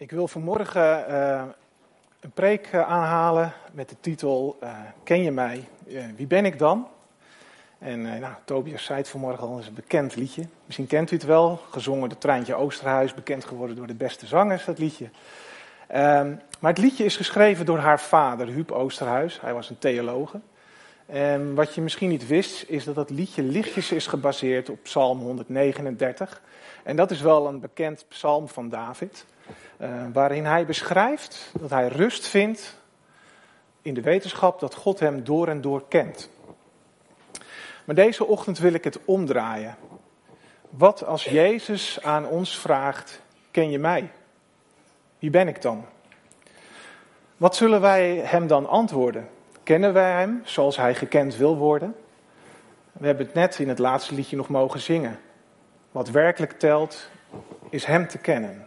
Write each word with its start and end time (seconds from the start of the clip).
Ik 0.00 0.10
wil 0.10 0.28
vanmorgen 0.28 1.04
uh, 1.10 1.42
een 2.20 2.30
preek 2.30 2.66
eh, 2.66 2.80
aanhalen 2.80 3.52
met 3.72 3.88
de 3.88 3.96
titel 4.00 4.58
uh, 4.62 4.70
Ken 5.02 5.22
je 5.22 5.30
mij? 5.30 5.68
wie 6.16 6.26
ben 6.26 6.44
ik 6.44 6.58
dan? 6.58 6.88
En 7.78 8.02
nou, 8.02 8.34
Tobias 8.44 8.84
zei 8.84 8.98
het 8.98 9.08
vanmorgen 9.08 9.46
al, 9.46 9.58
is 9.58 9.66
een 9.66 9.74
bekend 9.74 10.16
liedje. 10.16 10.44
Misschien 10.64 10.86
kent 10.86 11.10
u 11.10 11.14
het 11.16 11.24
wel, 11.24 11.60
gezongen 11.70 12.08
door 12.08 12.18
Treintje 12.18 12.54
Oosterhuis, 12.54 13.14
bekend 13.14 13.44
geworden 13.44 13.76
door 13.76 13.86
de 13.86 13.94
beste 13.94 14.26
zangers, 14.26 14.64
dat 14.64 14.78
liedje. 14.78 15.10
Ehm, 15.86 16.34
maar 16.60 16.70
het 16.70 16.82
liedje 16.82 17.04
is 17.04 17.16
geschreven 17.16 17.66
door 17.66 17.78
haar 17.78 18.00
vader, 18.00 18.46
Huub 18.46 18.70
Oosterhuis. 18.70 19.40
Hij 19.40 19.54
was 19.54 19.70
een 19.70 19.78
theologe. 19.78 20.40
En 21.08 21.54
wat 21.54 21.74
je 21.74 21.80
misschien 21.80 22.08
niet 22.08 22.26
wist, 22.26 22.64
is 22.66 22.84
dat 22.84 22.94
dat 22.94 23.10
liedje 23.10 23.42
lichtjes 23.42 23.92
is 23.92 24.06
gebaseerd 24.06 24.68
op 24.68 24.82
Psalm 24.82 25.20
139. 25.20 26.42
En 26.82 26.96
dat 26.96 27.10
is 27.10 27.20
wel 27.20 27.46
een 27.46 27.60
bekend 27.60 28.04
psalm 28.08 28.48
van 28.48 28.68
David. 28.68 29.26
Uh, 29.80 30.04
waarin 30.12 30.44
hij 30.44 30.66
beschrijft 30.66 31.52
dat 31.60 31.70
hij 31.70 31.88
rust 31.88 32.26
vindt 32.26 32.76
in 33.82 33.94
de 33.94 34.00
wetenschap 34.00 34.60
dat 34.60 34.74
God 34.74 35.00
hem 35.00 35.24
door 35.24 35.48
en 35.48 35.60
door 35.60 35.88
kent. 35.88 36.30
Maar 37.84 37.94
deze 37.94 38.26
ochtend 38.26 38.58
wil 38.58 38.72
ik 38.72 38.84
het 38.84 38.98
omdraaien. 39.04 39.76
Wat 40.70 41.04
als 41.04 41.24
Jezus 41.24 42.02
aan 42.02 42.26
ons 42.26 42.58
vraagt: 42.58 43.20
Ken 43.50 43.70
je 43.70 43.78
mij? 43.78 44.10
Wie 45.18 45.30
ben 45.30 45.48
ik 45.48 45.62
dan? 45.62 45.84
Wat 47.36 47.56
zullen 47.56 47.80
wij 47.80 48.16
hem 48.16 48.46
dan 48.46 48.66
antwoorden? 48.66 49.28
Kennen 49.68 49.92
wij 49.92 50.10
hem 50.10 50.40
zoals 50.44 50.76
hij 50.76 50.94
gekend 50.94 51.36
wil 51.36 51.56
worden? 51.56 51.94
We 52.92 53.06
hebben 53.06 53.26
het 53.26 53.34
net 53.34 53.58
in 53.58 53.68
het 53.68 53.78
laatste 53.78 54.14
liedje 54.14 54.36
nog 54.36 54.48
mogen 54.48 54.80
zingen. 54.80 55.18
Wat 55.92 56.10
werkelijk 56.10 56.52
telt, 56.52 57.10
is 57.70 57.84
hem 57.84 58.08
te 58.08 58.18
kennen. 58.18 58.66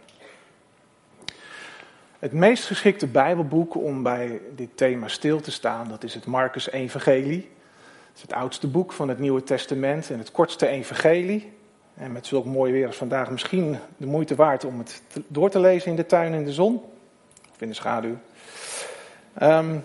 Het 2.18 2.32
meest 2.32 2.64
geschikte 2.64 3.06
Bijbelboek 3.06 3.74
om 3.74 4.02
bij 4.02 4.40
dit 4.54 4.76
thema 4.76 5.08
stil 5.08 5.40
te 5.40 5.50
staan, 5.50 5.88
dat 5.88 6.04
is 6.04 6.14
het 6.14 6.26
Marcus 6.26 6.70
Evangelie. 6.70 7.50
Het 8.08 8.16
is 8.16 8.22
het 8.22 8.32
oudste 8.32 8.68
boek 8.68 8.92
van 8.92 9.08
het 9.08 9.18
Nieuwe 9.18 9.42
Testament 9.42 10.10
en 10.10 10.18
het 10.18 10.30
kortste 10.30 10.66
evangelie. 10.66 11.52
En 11.94 12.12
met 12.12 12.26
zulk 12.26 12.44
mooi 12.44 12.72
weer 12.72 12.86
als 12.86 12.96
vandaag 12.96 13.30
misschien 13.30 13.78
de 13.96 14.06
moeite 14.06 14.34
waard 14.34 14.64
om 14.64 14.78
het 14.78 15.02
door 15.26 15.50
te 15.50 15.60
lezen 15.60 15.90
in 15.90 15.96
de 15.96 16.06
tuin 16.06 16.34
in 16.34 16.44
de 16.44 16.52
zon. 16.52 16.82
Of 17.50 17.60
in 17.60 17.68
de 17.68 17.74
schaduw. 17.74 18.16
Um, 19.42 19.84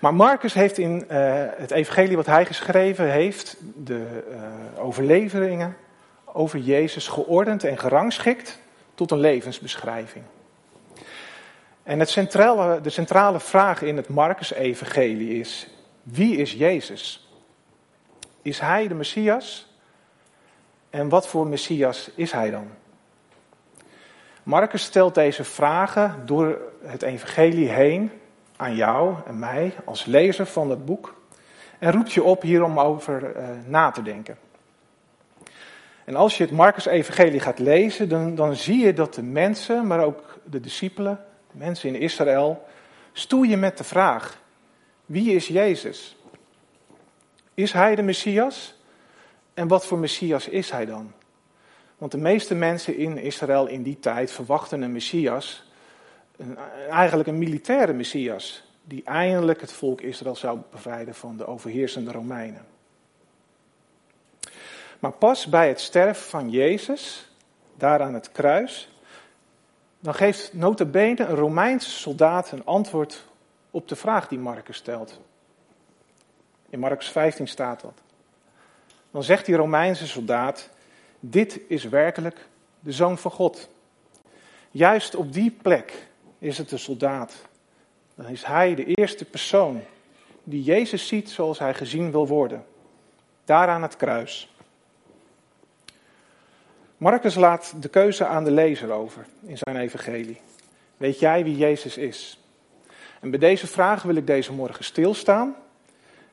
maar 0.00 0.14
Marcus 0.14 0.54
heeft 0.54 0.78
in 0.78 1.04
uh, 1.10 1.44
het 1.56 1.70
evangelie 1.70 2.16
wat 2.16 2.26
hij 2.26 2.46
geschreven 2.46 3.10
heeft, 3.10 3.56
de 3.76 4.24
uh, 4.30 4.84
overleveringen 4.84 5.76
over 6.24 6.58
Jezus 6.58 7.08
geordend 7.08 7.64
en 7.64 7.78
gerangschikt 7.78 8.58
tot 8.94 9.10
een 9.10 9.18
levensbeschrijving. 9.18 10.24
En 11.82 11.98
het 11.98 12.08
centrale, 12.08 12.80
de 12.80 12.90
centrale 12.90 13.40
vraag 13.40 13.82
in 13.82 13.96
het 13.96 14.08
Marcus-evangelie 14.08 15.40
is, 15.40 15.68
wie 16.02 16.36
is 16.36 16.52
Jezus? 16.52 17.28
Is 18.42 18.60
hij 18.60 18.88
de 18.88 18.94
Messias? 18.94 19.74
En 20.90 21.08
wat 21.08 21.28
voor 21.28 21.46
Messias 21.46 22.10
is 22.14 22.32
hij 22.32 22.50
dan? 22.50 22.68
Marcus 24.42 24.82
stelt 24.82 25.14
deze 25.14 25.44
vragen 25.44 26.22
door 26.26 26.58
het 26.82 27.02
evangelie 27.02 27.68
heen 27.68 28.10
aan 28.60 28.74
jou 28.74 29.14
en 29.26 29.38
mij 29.38 29.74
als 29.84 30.04
lezer 30.04 30.46
van 30.46 30.70
het 30.70 30.84
boek 30.84 31.14
en 31.78 31.92
roept 31.92 32.12
je 32.12 32.22
op 32.22 32.42
hierom 32.42 32.80
over 32.80 33.36
uh, 33.36 33.48
na 33.66 33.90
te 33.90 34.02
denken. 34.02 34.38
En 36.04 36.16
als 36.16 36.36
je 36.36 36.42
het 36.42 36.52
Marcus-evangelie 36.52 37.40
gaat 37.40 37.58
lezen, 37.58 38.08
dan, 38.08 38.34
dan 38.34 38.56
zie 38.56 38.78
je 38.78 38.92
dat 38.92 39.14
de 39.14 39.22
mensen, 39.22 39.86
maar 39.86 40.04
ook 40.04 40.38
de 40.44 40.60
discipelen, 40.60 41.24
de 41.52 41.58
mensen 41.58 41.88
in 41.88 42.00
Israël, 42.00 42.66
stoeien 43.12 43.58
met 43.58 43.78
de 43.78 43.84
vraag: 43.84 44.42
wie 45.06 45.34
is 45.34 45.48
Jezus? 45.48 46.16
Is 47.54 47.72
hij 47.72 47.94
de 47.94 48.02
Messias? 48.02 48.74
En 49.54 49.68
wat 49.68 49.86
voor 49.86 49.98
Messias 49.98 50.48
is 50.48 50.70
hij 50.70 50.86
dan? 50.86 51.12
Want 51.98 52.12
de 52.12 52.18
meeste 52.18 52.54
mensen 52.54 52.96
in 52.96 53.18
Israël 53.18 53.66
in 53.66 53.82
die 53.82 53.98
tijd 53.98 54.32
verwachten 54.32 54.82
een 54.82 54.92
Messias 54.92 55.69
eigenlijk 56.90 57.28
een 57.28 57.38
militaire 57.38 57.92
Messias, 57.92 58.64
die 58.84 59.04
eindelijk 59.04 59.60
het 59.60 59.72
volk 59.72 60.00
Israël 60.00 60.36
zou 60.36 60.58
bevrijden 60.70 61.14
van 61.14 61.36
de 61.36 61.46
overheersende 61.46 62.12
Romeinen. 62.12 62.66
Maar 64.98 65.12
pas 65.12 65.46
bij 65.46 65.68
het 65.68 65.80
sterven 65.80 66.24
van 66.24 66.50
Jezus, 66.50 67.30
daar 67.76 68.02
aan 68.02 68.14
het 68.14 68.32
kruis, 68.32 68.90
dan 70.00 70.14
geeft 70.14 70.52
notabene 70.52 71.24
een 71.24 71.34
Romeinse 71.34 71.90
soldaat 71.90 72.52
een 72.52 72.64
antwoord 72.64 73.24
op 73.70 73.88
de 73.88 73.96
vraag 73.96 74.28
die 74.28 74.38
Marcus 74.38 74.76
stelt. 74.76 75.20
In 76.70 76.78
Marcus 76.78 77.08
15 77.08 77.48
staat 77.48 77.80
dat. 77.80 78.00
Dan 79.10 79.22
zegt 79.22 79.46
die 79.46 79.56
Romeinse 79.56 80.06
soldaat, 80.06 80.68
dit 81.20 81.60
is 81.68 81.84
werkelijk 81.84 82.48
de 82.80 82.92
Zoon 82.92 83.18
van 83.18 83.30
God. 83.30 83.68
Juist 84.70 85.14
op 85.14 85.32
die 85.32 85.50
plek 85.50 86.08
is 86.40 86.58
het 86.58 86.68
de 86.68 86.76
soldaat. 86.76 87.34
Dan 88.14 88.26
is 88.26 88.44
hij 88.44 88.74
de 88.74 88.84
eerste 88.84 89.24
persoon 89.24 89.82
die 90.44 90.62
Jezus 90.62 91.06
ziet 91.06 91.30
zoals 91.30 91.58
hij 91.58 91.74
gezien 91.74 92.10
wil 92.10 92.26
worden. 92.26 92.64
Daar 93.44 93.68
aan 93.68 93.82
het 93.82 93.96
kruis. 93.96 94.54
Marcus 96.96 97.34
laat 97.34 97.74
de 97.80 97.88
keuze 97.88 98.26
aan 98.26 98.44
de 98.44 98.50
lezer 98.50 98.90
over 98.90 99.26
in 99.42 99.58
zijn 99.58 99.76
evangelie. 99.76 100.40
Weet 100.96 101.18
jij 101.18 101.44
wie 101.44 101.56
Jezus 101.56 101.96
is? 101.96 102.38
En 103.20 103.30
bij 103.30 103.38
deze 103.38 103.66
vraag 103.66 104.02
wil 104.02 104.14
ik 104.14 104.26
deze 104.26 104.52
morgen 104.52 104.84
stilstaan. 104.84 105.56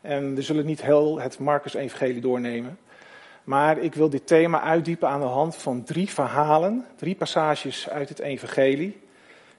En 0.01 0.35
we 0.35 0.41
zullen 0.41 0.66
niet 0.66 0.81
heel 0.81 1.19
het 1.19 1.39
Marcus-evangelie 1.39 2.22
doornemen. 2.22 2.78
Maar 3.44 3.78
ik 3.78 3.94
wil 3.94 4.09
dit 4.09 4.28
thema 4.28 4.62
uitdiepen 4.62 5.09
aan 5.09 5.19
de 5.19 5.25
hand 5.25 5.56
van 5.56 5.84
drie 5.84 6.09
verhalen, 6.09 6.85
drie 6.95 7.16
passages 7.16 7.89
uit 7.89 8.09
het 8.09 8.19
evangelie. 8.19 8.97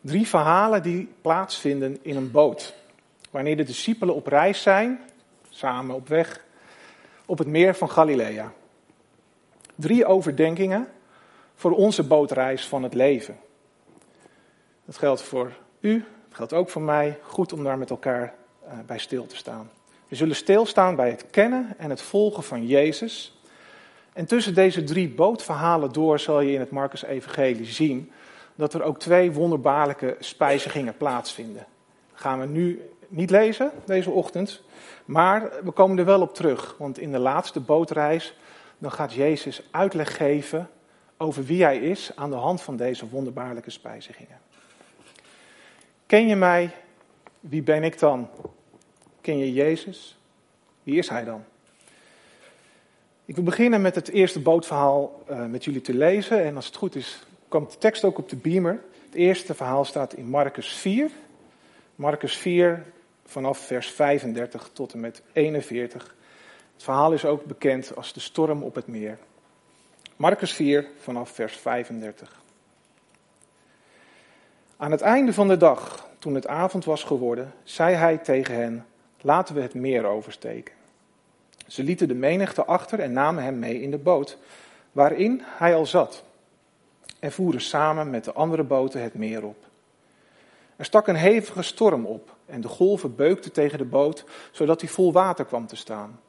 Drie 0.01 0.27
verhalen 0.27 0.83
die 0.83 1.09
plaatsvinden 1.21 1.99
in 2.03 2.17
een 2.17 2.31
boot. 2.31 2.75
Wanneer 3.31 3.57
de 3.57 3.63
discipelen 3.63 4.15
op 4.15 4.27
reis 4.27 4.63
zijn, 4.63 5.01
samen 5.49 5.95
op 5.95 6.09
weg, 6.09 6.45
op 7.27 7.39
het 7.39 7.47
meer 7.47 7.75
van 7.75 7.91
Galilea. 7.91 8.53
Drie 9.75 10.07
overdenkingen 10.07 10.89
voor 11.55 11.71
onze 11.71 12.03
bootreis 12.03 12.67
van 12.67 12.83
het 12.83 12.95
leven. 12.95 13.37
Dat 14.85 14.99
geldt 14.99 15.23
voor 15.23 15.53
u, 15.81 16.05
dat 16.29 16.37
geldt 16.37 16.53
ook 16.53 16.71
voor 16.71 16.83
mij. 16.83 17.19
Goed 17.23 17.53
om 17.53 17.65
daar 17.65 17.79
met 17.79 17.91
elkaar 17.91 18.35
uh, 18.65 18.73
bij 18.87 18.99
stil 18.99 19.27
te 19.27 19.37
staan. 19.37 19.71
We 20.09 20.17
zullen 20.17 20.37
stilstaan 20.37 20.97
bij 20.97 21.11
het 21.11 21.31
kennen 21.31 21.75
en 21.79 21.91
het 21.91 22.01
volgen 22.03 22.43
van 22.43 22.67
Jezus. 22.67 23.41
En 24.13 24.27
tussen 24.27 24.55
deze 24.55 24.85
drie 24.85 25.09
bootverhalen 25.09 25.93
door 25.93 26.19
zal 26.19 26.41
je 26.41 26.53
in 26.53 26.61
het 26.61 26.71
Marcus-evangelie 26.71 27.67
zien 27.67 28.13
dat 28.59 28.75
er 28.75 28.83
ook 28.83 28.99
twee 28.99 29.33
wonderbaarlijke 29.33 30.17
spijzigingen 30.19 30.97
plaatsvinden. 30.97 31.67
Dat 32.11 32.21
gaan 32.21 32.41
we 32.41 32.47
nu 32.47 32.91
niet 33.09 33.31
lezen 33.31 33.71
deze 33.85 34.11
ochtend, 34.11 34.63
maar 35.05 35.51
we 35.65 35.71
komen 35.71 35.99
er 35.99 36.05
wel 36.05 36.21
op 36.21 36.35
terug. 36.35 36.75
Want 36.79 36.99
in 36.99 37.13
de 37.13 37.19
laatste 37.19 37.61
bootreis 37.61 38.37
dan 38.79 38.93
gaat 38.93 39.13
Jezus 39.13 39.63
uitleg 39.71 40.17
geven 40.17 40.71
over 41.17 41.45
wie 41.45 41.63
hij 41.63 41.79
is 41.79 42.11
aan 42.15 42.31
de 42.31 42.37
hand 42.37 42.63
van 42.63 42.77
deze 42.77 43.09
wonderbaarlijke 43.09 43.71
spijzigingen. 43.71 44.39
Ken 46.07 46.27
je 46.27 46.37
mij? 46.37 46.71
Wie 47.41 47.63
ben 47.63 47.83
ik 47.83 47.99
dan? 47.99 48.29
Ken 49.21 49.39
je 49.39 49.53
Jezus? 49.53 50.19
Wie 50.83 50.99
is 50.99 51.09
hij 51.09 51.25
dan? 51.25 51.45
Ik 53.25 53.35
wil 53.35 53.45
beginnen 53.45 53.81
met 53.81 53.95
het 53.95 54.09
eerste 54.09 54.41
bootverhaal 54.41 55.23
uh, 55.31 55.45
met 55.45 55.65
jullie 55.65 55.81
te 55.81 55.95
lezen. 55.95 56.45
En 56.45 56.57
als 56.57 56.67
het 56.67 56.77
goed 56.77 56.95
is, 56.95 57.23
komt 57.49 57.73
de 57.73 57.79
tekst 57.79 58.05
ook 58.05 58.19
op 58.19 58.29
de 58.29 58.37
beamer. 58.37 58.81
Het 59.05 59.15
eerste 59.15 59.55
verhaal 59.55 59.85
staat 59.85 60.13
in 60.13 60.27
Marcus 60.27 60.73
4. 60.73 61.11
Marcus 61.95 62.37
4 62.37 62.85
vanaf 63.25 63.59
vers 63.59 63.91
35 63.91 64.71
tot 64.73 64.93
en 64.93 65.01
met 65.01 65.23
41. 65.33 66.15
Het 66.73 66.83
verhaal 66.83 67.13
is 67.13 67.25
ook 67.25 67.45
bekend 67.45 67.97
als 67.97 68.13
de 68.13 68.21
storm 68.21 68.63
op 68.63 68.75
het 68.75 68.87
meer. 68.87 69.19
Marcus 70.17 70.53
4 70.53 70.87
vanaf 71.01 71.31
vers 71.31 71.57
35. 71.57 72.43
Aan 74.77 74.91
het 74.91 75.01
einde 75.01 75.33
van 75.33 75.49
de 75.49 75.57
dag, 75.57 76.09
toen 76.19 76.35
het 76.35 76.47
avond 76.47 76.85
was 76.85 77.05
geworden, 77.05 77.53
zei 77.63 77.95
hij 77.95 78.19
tegen 78.19 78.55
hen: 78.55 78.87
Laten 79.21 79.55
we 79.55 79.61
het 79.61 79.75
meer 79.75 80.05
oversteken. 80.05 80.75
Ze 81.67 81.83
lieten 81.83 82.09
de 82.09 82.15
menigte 82.15 82.65
achter 82.65 83.01
en 83.01 83.13
namen 83.13 83.43
hem 83.43 83.59
mee 83.59 83.83
in 83.83 83.91
de 83.91 83.99
boot, 83.99 84.39
waarin 84.93 85.43
hij 85.45 85.75
al 85.75 85.87
zat 85.87 86.27
en 87.19 87.33
voeren 87.33 87.61
samen 87.61 88.11
met 88.11 88.25
de 88.25 88.33
andere 88.33 88.63
boten 88.63 89.03
het 89.03 89.15
meer 89.15 89.45
op. 89.45 89.65
Er 90.77 90.85
stak 90.85 91.07
een 91.07 91.17
hevige 91.17 91.63
storm 91.63 92.07
op 92.07 92.37
en 92.47 92.61
de 92.61 92.69
golven 92.69 93.17
beukten 93.17 93.53
tegen 93.53 93.79
de 93.79 93.85
boot, 93.85 94.25
zodat 94.53 94.81
hij 94.81 94.91
vol 94.91 95.13
water 95.13 95.45
kwam 95.45 95.67
te 95.67 95.77
staan. 95.77 96.21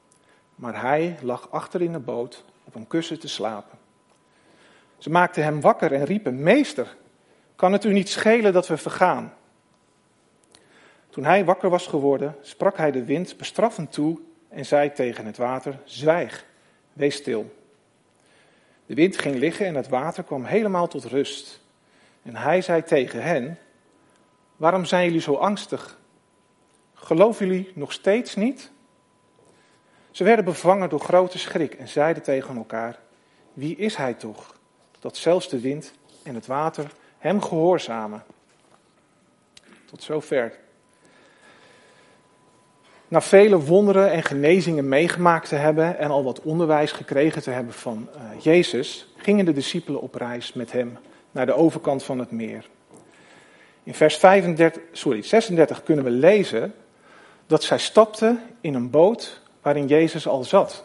Maar 0.55 0.81
hij 0.81 1.17
lag 1.21 1.51
achter 1.51 1.81
in 1.81 1.91
de 1.91 1.99
boot 1.99 2.43
op 2.63 2.75
een 2.75 2.87
kussen 2.87 3.19
te 3.19 3.27
slapen. 3.27 3.77
Ze 4.97 5.09
maakten 5.09 5.43
hem 5.43 5.61
wakker 5.61 5.93
en 5.93 6.05
riepen: 6.05 6.43
Meester, 6.43 6.97
Kan 7.59 7.73
het 7.73 7.83
u 7.83 7.93
niet 7.93 8.09
schelen 8.09 8.53
dat 8.53 8.67
we 8.67 8.77
vergaan? 8.77 9.33
Toen 11.09 11.23
hij 11.23 11.45
wakker 11.45 11.69
was 11.69 11.87
geworden, 11.87 12.35
sprak 12.41 12.77
hij 12.77 12.91
de 12.91 13.03
wind 13.03 13.37
bestraffend 13.37 13.91
toe 13.91 14.19
en 14.49 14.65
zei 14.65 14.91
tegen 14.91 15.25
het 15.25 15.37
water: 15.37 15.79
Zwijg, 15.83 16.45
wees 16.93 17.15
stil. 17.15 17.55
De 18.89 18.95
wind 18.95 19.17
ging 19.17 19.35
liggen 19.35 19.65
en 19.65 19.75
het 19.75 19.87
water 19.87 20.23
kwam 20.23 20.43
helemaal 20.43 20.87
tot 20.87 21.03
rust. 21.03 21.61
En 22.21 22.35
hij 22.35 22.61
zei 22.61 22.83
tegen 22.83 23.23
hen: 23.23 23.57
Waarom 24.55 24.85
zijn 24.85 25.05
jullie 25.05 25.21
zo 25.21 25.35
angstig? 25.35 25.99
Geloven 26.93 27.47
jullie 27.47 27.71
nog 27.75 27.91
steeds 27.91 28.35
niet? 28.35 28.71
Ze 30.11 30.23
werden 30.23 30.45
bevangen 30.45 30.89
door 30.89 30.99
grote 30.99 31.37
schrik 31.37 31.73
en 31.73 31.87
zeiden 31.87 32.23
tegen 32.23 32.57
elkaar: 32.57 32.99
Wie 33.53 33.75
is 33.75 33.95
hij 33.95 34.13
toch, 34.13 34.55
dat 34.99 35.17
zelfs 35.17 35.49
de 35.49 35.59
wind 35.59 35.93
en 36.23 36.35
het 36.35 36.45
water 36.45 36.91
hem 37.17 37.41
gehoorzamen? 37.41 38.23
Tot 39.85 40.03
zover. 40.03 40.57
Na 43.09 43.21
vele 43.21 43.59
wonderen 43.59 44.11
en 44.11 44.23
genezingen 44.23 44.87
meegemaakt 44.87 45.49
te 45.49 45.55
hebben 45.55 45.97
en 45.97 46.09
al 46.09 46.23
wat 46.23 46.41
onderwijs 46.41 46.91
gekregen 46.91 47.41
te 47.41 47.49
hebben 47.49 47.73
van 47.73 48.09
uh, 48.15 48.41
Jezus, 48.41 49.13
gingen 49.15 49.45
de 49.45 49.53
discipelen 49.53 50.01
op 50.01 50.15
reis 50.15 50.53
met 50.53 50.71
hem 50.71 50.97
naar 51.31 51.45
de 51.45 51.53
overkant 51.53 52.03
van 52.03 52.19
het 52.19 52.31
meer. 52.31 52.65
In 53.83 53.93
vers 53.93 54.17
35, 54.17 54.81
sorry, 54.91 55.21
36 55.21 55.83
kunnen 55.83 56.03
we 56.03 56.11
lezen 56.11 56.73
dat 57.47 57.63
zij 57.63 57.77
stapten 57.77 58.41
in 58.61 58.73
een 58.73 58.89
boot 58.89 59.41
waarin 59.61 59.87
Jezus 59.87 60.27
al 60.27 60.43
zat. 60.43 60.83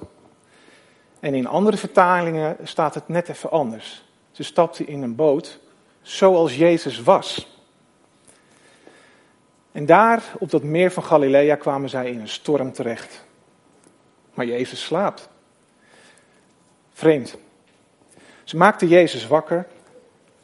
En 1.20 1.34
in 1.34 1.46
andere 1.46 1.76
vertalingen 1.76 2.56
staat 2.62 2.94
het 2.94 3.08
net 3.08 3.28
even 3.28 3.50
anders. 3.50 4.04
Ze 4.30 4.42
stapten 4.42 4.86
in 4.86 5.02
een 5.02 5.14
boot 5.14 5.58
zoals 6.02 6.56
Jezus 6.56 7.02
was. 7.02 7.53
En 9.74 9.86
daar, 9.86 10.22
op 10.38 10.50
dat 10.50 10.62
meer 10.62 10.90
van 10.90 11.02
Galilea, 11.02 11.56
kwamen 11.56 11.88
zij 11.88 12.10
in 12.10 12.20
een 12.20 12.28
storm 12.28 12.72
terecht. 12.72 13.24
Maar 14.34 14.46
Jezus 14.46 14.84
slaapt. 14.84 15.28
Vreemd. 16.92 17.36
Ze 18.44 18.56
maakten 18.56 18.88
Jezus 18.88 19.26
wakker 19.26 19.66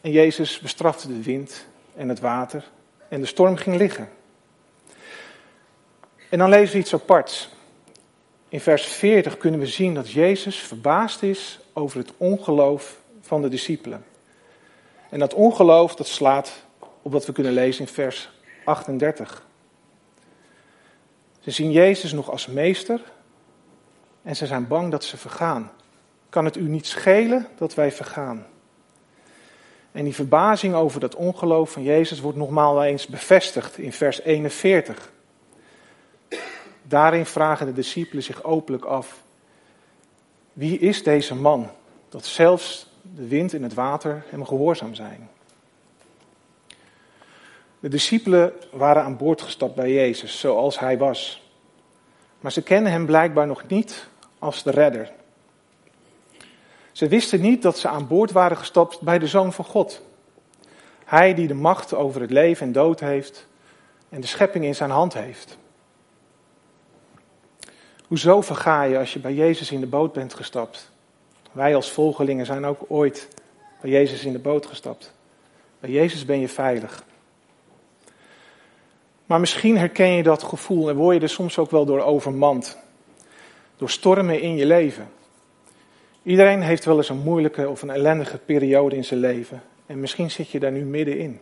en 0.01 0.11
Jezus 0.11 0.59
bestrafte 0.59 1.09
de 1.09 1.23
wind 1.23 1.67
en 1.97 2.09
het 2.09 2.21
water 2.21 2.65
en 3.09 3.21
de 3.21 3.27
storm 3.27 3.57
ging 3.57 3.77
liggen. 3.77 4.09
En 6.29 6.39
dan 6.39 6.49
lezen 6.49 6.75
we 6.75 6.81
iets 6.81 6.95
aparts. 6.95 7.49
In 8.49 8.61
vers 8.61 8.85
40 8.85 9.37
kunnen 9.37 9.61
we 9.61 9.67
zien 9.67 9.95
dat 9.95 10.11
Jezus 10.11 10.57
verbaasd 10.59 11.23
is 11.23 11.61
over 11.73 11.99
het 11.99 12.13
ongeloof 12.17 13.01
van 13.21 13.43
de 13.43 13.49
discipelen. 13.49 14.05
En 15.11 15.19
dat 15.19 15.35
ongeloof 15.35 15.95
dat 15.95 16.07
slaat 16.07 16.63
op 17.03 17.13
wat 17.13 17.27
we 17.27 17.33
kunnen 17.33 17.53
lezen 17.53 17.87
in 17.87 17.93
vers 17.93 18.31
38. 18.71 19.47
Ze 21.41 21.51
zien 21.51 21.71
Jezus 21.71 22.13
nog 22.13 22.31
als 22.31 22.47
meester 22.47 23.01
en 24.23 24.37
ze 24.37 24.47
zijn 24.47 24.67
bang 24.67 24.91
dat 24.91 25.05
ze 25.05 25.17
vergaan. 25.17 25.71
Kan 26.29 26.45
het 26.45 26.57
u 26.57 26.63
niet 26.63 26.87
schelen 26.87 27.47
dat 27.57 27.75
wij 27.75 27.93
vergaan? 27.93 28.47
En 29.93 30.05
die 30.05 30.15
verbazing 30.15 30.75
over 30.75 31.01
dat 31.01 31.15
ongeloof 31.15 31.71
van 31.71 31.83
Jezus 31.83 32.21
wordt 32.21 32.39
nogmaals 32.39 32.85
eens 32.85 33.07
bevestigd 33.07 33.79
in 33.79 33.93
vers 33.93 34.21
41. 34.21 35.13
Daarin 36.83 37.27
vragen 37.27 37.67
de 37.67 37.73
discipelen 37.73 38.23
zich 38.23 38.43
openlijk 38.45 38.85
af: 38.85 39.23
wie 40.53 40.79
is 40.79 41.03
deze 41.03 41.35
man 41.35 41.71
dat 42.09 42.25
zelfs 42.25 42.87
de 43.15 43.27
wind 43.29 43.55
en 43.55 43.63
het 43.63 43.75
water 43.75 44.25
hem 44.29 44.47
gehoorzaam 44.47 44.95
zijn? 44.95 45.29
De 47.81 47.89
discipelen 47.89 48.53
waren 48.73 49.03
aan 49.03 49.17
boord 49.17 49.43
gestapt 49.43 49.75
bij 49.75 49.93
Jezus, 49.93 50.41
zoals 50.41 50.79
hij 50.79 50.99
was. 50.99 51.43
Maar 52.41 52.53
ze 52.53 52.63
kennen 52.63 52.93
hem 52.93 53.07
blijkbaar 53.07 53.47
nog 53.47 53.69
niet 53.69 54.09
als 54.39 54.63
de 54.63 54.71
redder. 54.71 55.13
Ze 56.93 57.09
wisten 57.09 57.41
niet 57.41 57.63
dat 57.63 57.79
ze 57.79 57.89
aan 57.89 58.07
boord 58.07 58.33
waren 58.33 58.57
gestapt 58.57 59.01
bij 59.01 59.19
de 59.19 59.27
Zoon 59.27 59.53
van 59.53 59.65
God. 59.65 60.03
Hij 61.05 61.35
die 61.35 61.47
de 61.47 61.55
macht 61.55 61.95
over 61.95 62.21
het 62.21 62.31
leven 62.31 62.67
en 62.67 62.73
dood 62.73 63.01
heeft 63.01 63.47
en 64.09 64.21
de 64.21 64.27
schepping 64.27 64.65
in 64.65 64.75
zijn 64.75 64.91
hand 64.91 65.15
heeft. 65.15 65.59
Hoezo 68.07 68.41
verga 68.41 68.83
je 68.83 68.99
als 68.99 69.13
je 69.13 69.19
bij 69.19 69.35
Jezus 69.35 69.71
in 69.71 69.81
de 69.81 69.87
boot 69.87 70.13
bent 70.13 70.35
gestapt? 70.35 70.91
Wij 71.53 71.75
als 71.75 71.91
volgelingen 71.91 72.47
zijn 72.47 72.65
ook 72.65 72.85
ooit 72.89 73.29
bij 73.81 73.91
Jezus 73.91 74.25
in 74.25 74.33
de 74.33 74.39
boot 74.39 74.67
gestapt. 74.67 75.15
Bij 75.81 75.91
Jezus 75.91 76.25
ben 76.25 76.41
je 76.41 76.49
veilig. 76.49 77.05
Maar 79.31 79.41
misschien 79.41 79.79
herken 79.79 80.09
je 80.09 80.23
dat 80.23 80.43
gevoel 80.43 80.89
en 80.89 80.97
word 80.97 81.17
je 81.17 81.23
er 81.23 81.29
soms 81.29 81.59
ook 81.59 81.71
wel 81.71 81.85
door 81.85 82.01
overmand. 82.01 82.79
Door 83.77 83.91
stormen 83.91 84.41
in 84.41 84.57
je 84.57 84.67
leven. 84.67 85.09
Iedereen 86.23 86.63
heeft 86.63 86.85
wel 86.85 86.97
eens 86.97 87.09
een 87.09 87.23
moeilijke 87.23 87.69
of 87.69 87.83
een 87.83 87.91
ellendige 87.91 88.39
periode 88.39 88.97
in 88.97 89.05
zijn 89.05 89.21
leven. 89.21 89.63
En 89.87 90.01
misschien 90.01 90.31
zit 90.31 90.51
je 90.51 90.61
daar 90.61 90.73
nu 90.73 90.85
middenin. 90.85 91.41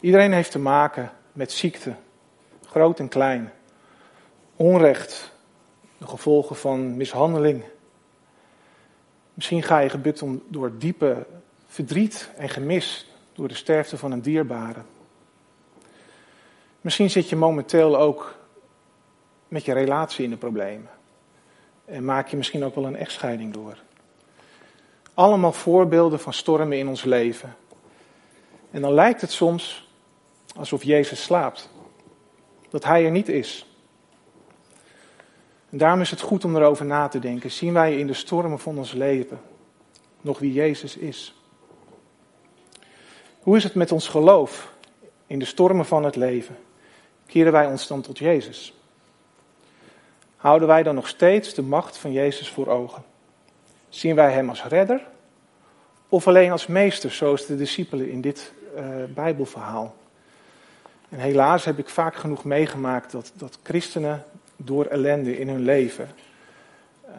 Iedereen 0.00 0.32
heeft 0.32 0.50
te 0.50 0.58
maken 0.58 1.12
met 1.32 1.52
ziekte, 1.52 1.94
groot 2.66 2.98
en 2.98 3.08
klein. 3.08 3.52
Onrecht, 4.56 5.32
de 5.98 6.06
gevolgen 6.06 6.56
van 6.56 6.96
mishandeling. 6.96 7.64
Misschien 9.34 9.62
ga 9.62 9.78
je 9.78 9.88
gebukt 9.88 10.22
om, 10.22 10.42
door 10.48 10.78
diepe 10.78 11.26
verdriet 11.66 12.30
en 12.36 12.48
gemis 12.48 13.10
door 13.32 13.48
de 13.48 13.54
sterfte 13.54 13.96
van 13.96 14.12
een 14.12 14.22
dierbare. 14.22 14.80
Misschien 16.84 17.10
zit 17.10 17.28
je 17.28 17.36
momenteel 17.36 17.98
ook 17.98 18.34
met 19.48 19.64
je 19.64 19.72
relatie 19.72 20.24
in 20.24 20.30
de 20.30 20.36
problemen. 20.36 20.90
En 21.84 22.04
maak 22.04 22.28
je 22.28 22.36
misschien 22.36 22.64
ook 22.64 22.74
wel 22.74 22.86
een 22.86 22.96
echtscheiding 22.96 23.52
door. 23.52 23.78
Allemaal 25.14 25.52
voorbeelden 25.52 26.20
van 26.20 26.32
stormen 26.32 26.78
in 26.78 26.88
ons 26.88 27.04
leven. 27.04 27.56
En 28.70 28.80
dan 28.80 28.92
lijkt 28.92 29.20
het 29.20 29.32
soms 29.32 29.88
alsof 30.56 30.82
Jezus 30.82 31.22
slaapt. 31.22 31.70
Dat 32.70 32.84
Hij 32.84 33.04
er 33.04 33.10
niet 33.10 33.28
is. 33.28 33.66
En 35.70 35.78
daarom 35.78 36.00
is 36.00 36.10
het 36.10 36.20
goed 36.20 36.44
om 36.44 36.56
erover 36.56 36.84
na 36.84 37.08
te 37.08 37.18
denken. 37.18 37.50
Zien 37.50 37.72
wij 37.72 37.98
in 37.98 38.06
de 38.06 38.14
stormen 38.14 38.58
van 38.58 38.78
ons 38.78 38.92
leven 38.92 39.40
nog 40.20 40.38
wie 40.38 40.52
Jezus 40.52 40.96
is? 40.96 41.34
Hoe 43.40 43.56
is 43.56 43.64
het 43.64 43.74
met 43.74 43.92
ons 43.92 44.08
geloof 44.08 44.72
in 45.26 45.38
de 45.38 45.44
stormen 45.44 45.86
van 45.86 46.04
het 46.04 46.16
leven? 46.16 46.56
Keren 47.26 47.52
wij 47.52 47.66
ons 47.66 47.86
dan 47.86 48.00
tot 48.00 48.18
Jezus? 48.18 48.74
Houden 50.36 50.68
wij 50.68 50.82
dan 50.82 50.94
nog 50.94 51.08
steeds 51.08 51.54
de 51.54 51.62
macht 51.62 51.96
van 51.96 52.12
Jezus 52.12 52.48
voor 52.48 52.66
ogen? 52.66 53.02
Zien 53.88 54.14
wij 54.14 54.32
Hem 54.32 54.48
als 54.48 54.64
redder 54.64 55.06
of 56.08 56.28
alleen 56.28 56.50
als 56.50 56.66
meester, 56.66 57.10
zoals 57.10 57.46
de 57.46 57.56
discipelen 57.56 58.10
in 58.10 58.20
dit 58.20 58.52
uh, 58.76 58.84
Bijbelverhaal? 59.14 59.94
En 61.08 61.18
helaas 61.18 61.64
heb 61.64 61.78
ik 61.78 61.88
vaak 61.88 62.14
genoeg 62.14 62.44
meegemaakt 62.44 63.12
dat, 63.12 63.32
dat 63.34 63.58
christenen 63.62 64.24
door 64.56 64.84
ellende 64.84 65.38
in 65.38 65.48
hun 65.48 65.64
leven 65.64 66.08
uh, 67.06 67.12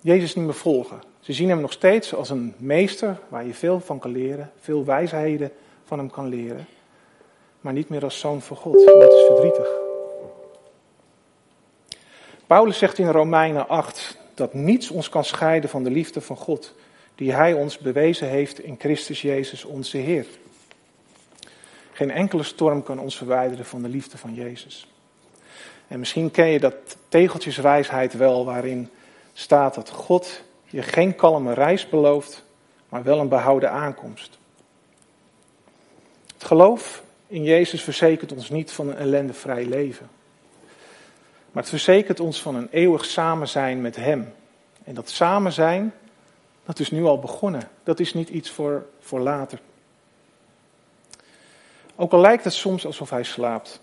Jezus 0.00 0.34
niet 0.34 0.44
meer 0.44 0.54
volgen. 0.54 1.00
Ze 1.20 1.32
zien 1.32 1.48
Hem 1.48 1.60
nog 1.60 1.72
steeds 1.72 2.14
als 2.14 2.30
een 2.30 2.54
meester 2.56 3.18
waar 3.28 3.46
je 3.46 3.54
veel 3.54 3.80
van 3.80 3.98
kan 3.98 4.10
leren, 4.10 4.52
veel 4.60 4.84
wijsheden 4.84 5.50
van 5.84 5.98
Hem 5.98 6.10
kan 6.10 6.28
leren, 6.28 6.66
maar 7.66 7.74
niet 7.74 7.88
meer 7.88 8.04
als 8.04 8.18
zoon 8.18 8.42
van 8.42 8.56
God. 8.56 8.86
Dat 8.86 9.12
is 9.12 9.26
verdrietig. 9.26 9.68
Paulus 12.46 12.78
zegt 12.78 12.98
in 12.98 13.08
Romeinen 13.08 13.68
8 13.68 14.18
dat 14.34 14.54
niets 14.54 14.90
ons 14.90 15.08
kan 15.08 15.24
scheiden 15.24 15.70
van 15.70 15.84
de 15.84 15.90
liefde 15.90 16.20
van 16.20 16.36
God, 16.36 16.74
die 17.14 17.32
Hij 17.32 17.52
ons 17.52 17.78
bewezen 17.78 18.28
heeft 18.28 18.60
in 18.60 18.76
Christus 18.78 19.22
Jezus 19.22 19.64
onze 19.64 19.96
Heer. 19.96 20.26
Geen 21.92 22.10
enkele 22.10 22.42
storm 22.42 22.82
kan 22.82 22.98
ons 22.98 23.16
verwijderen 23.16 23.64
van 23.64 23.82
de 23.82 23.88
liefde 23.88 24.18
van 24.18 24.34
Jezus. 24.34 24.88
En 25.88 25.98
misschien 25.98 26.30
ken 26.30 26.46
je 26.46 26.60
dat 26.60 26.74
tegeltjeswijsheid 27.08 28.12
wel, 28.12 28.44
waarin 28.44 28.90
staat 29.32 29.74
dat 29.74 29.90
God 29.90 30.42
je 30.64 30.82
geen 30.82 31.14
kalme 31.14 31.54
reis 31.54 31.88
belooft, 31.88 32.44
maar 32.88 33.02
wel 33.02 33.20
een 33.20 33.28
behouden 33.28 33.70
aankomst. 33.70 34.38
Het 36.32 36.44
geloof 36.44 37.04
in 37.26 37.42
Jezus 37.42 37.82
verzekert 37.82 38.32
ons 38.32 38.50
niet 38.50 38.72
van 38.72 38.88
een 38.88 38.96
ellendevrij 38.96 39.64
leven. 39.64 40.08
Maar 41.52 41.62
het 41.62 41.68
verzekert 41.68 42.20
ons 42.20 42.42
van 42.42 42.54
een 42.54 42.68
eeuwig 42.70 43.04
samen 43.04 43.48
zijn 43.48 43.80
met 43.80 43.96
Hem. 43.96 44.32
En 44.84 44.94
dat 44.94 45.10
samen 45.10 45.52
zijn, 45.52 45.94
dat 46.64 46.78
is 46.78 46.90
nu 46.90 47.04
al 47.04 47.18
begonnen. 47.18 47.68
Dat 47.82 48.00
is 48.00 48.14
niet 48.14 48.28
iets 48.28 48.50
voor, 48.50 48.86
voor 49.00 49.20
later. 49.20 49.60
Ook 51.96 52.12
al 52.12 52.20
lijkt 52.20 52.44
het 52.44 52.52
soms 52.52 52.86
alsof 52.86 53.10
Hij 53.10 53.22
slaapt. 53.22 53.80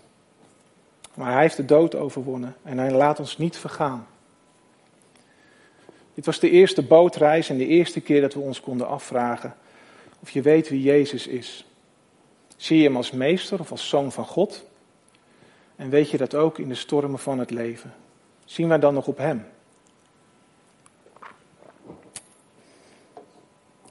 Maar 1.14 1.32
Hij 1.32 1.42
heeft 1.42 1.56
de 1.56 1.64
dood 1.64 1.94
overwonnen 1.94 2.56
en 2.62 2.78
Hij 2.78 2.90
laat 2.90 3.18
ons 3.18 3.38
niet 3.38 3.56
vergaan. 3.56 4.06
Dit 6.14 6.26
was 6.26 6.38
de 6.38 6.50
eerste 6.50 6.82
bootreis 6.82 7.48
en 7.48 7.56
de 7.56 7.66
eerste 7.66 8.00
keer 8.00 8.20
dat 8.20 8.34
we 8.34 8.40
ons 8.40 8.60
konden 8.60 8.88
afvragen 8.88 9.56
of 10.20 10.30
je 10.30 10.42
weet 10.42 10.68
wie 10.68 10.82
Jezus 10.82 11.26
is. 11.26 11.66
Zie 12.64 12.78
je 12.78 12.84
hem 12.84 12.96
als 12.96 13.10
meester 13.10 13.60
of 13.60 13.70
als 13.70 13.88
zoon 13.88 14.12
van 14.12 14.24
God? 14.24 14.64
En 15.76 15.90
weet 15.90 16.10
je 16.10 16.16
dat 16.16 16.34
ook 16.34 16.58
in 16.58 16.68
de 16.68 16.74
stormen 16.74 17.18
van 17.18 17.38
het 17.38 17.50
leven? 17.50 17.94
Zien 18.44 18.68
wij 18.68 18.78
dan 18.78 18.94
nog 18.94 19.06
op 19.06 19.18
hem? 19.18 19.46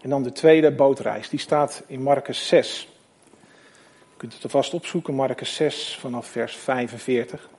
En 0.02 0.10
dan 0.10 0.24
de 0.24 0.32
tweede 0.32 0.72
bootreis, 0.72 1.30
die 1.30 1.40
staat 1.40 1.84
in 1.88 2.02
Marcus 2.02 2.48
6. 2.48 2.88
Je 4.10 4.18
kunt 4.18 4.42
het 4.42 4.52
vast 4.52 4.74
opzoeken, 4.74 5.14
Marcus 5.14 5.56
6 5.56 5.98
vanaf 6.00 6.28
vers 6.28 6.56
45. 6.56 7.50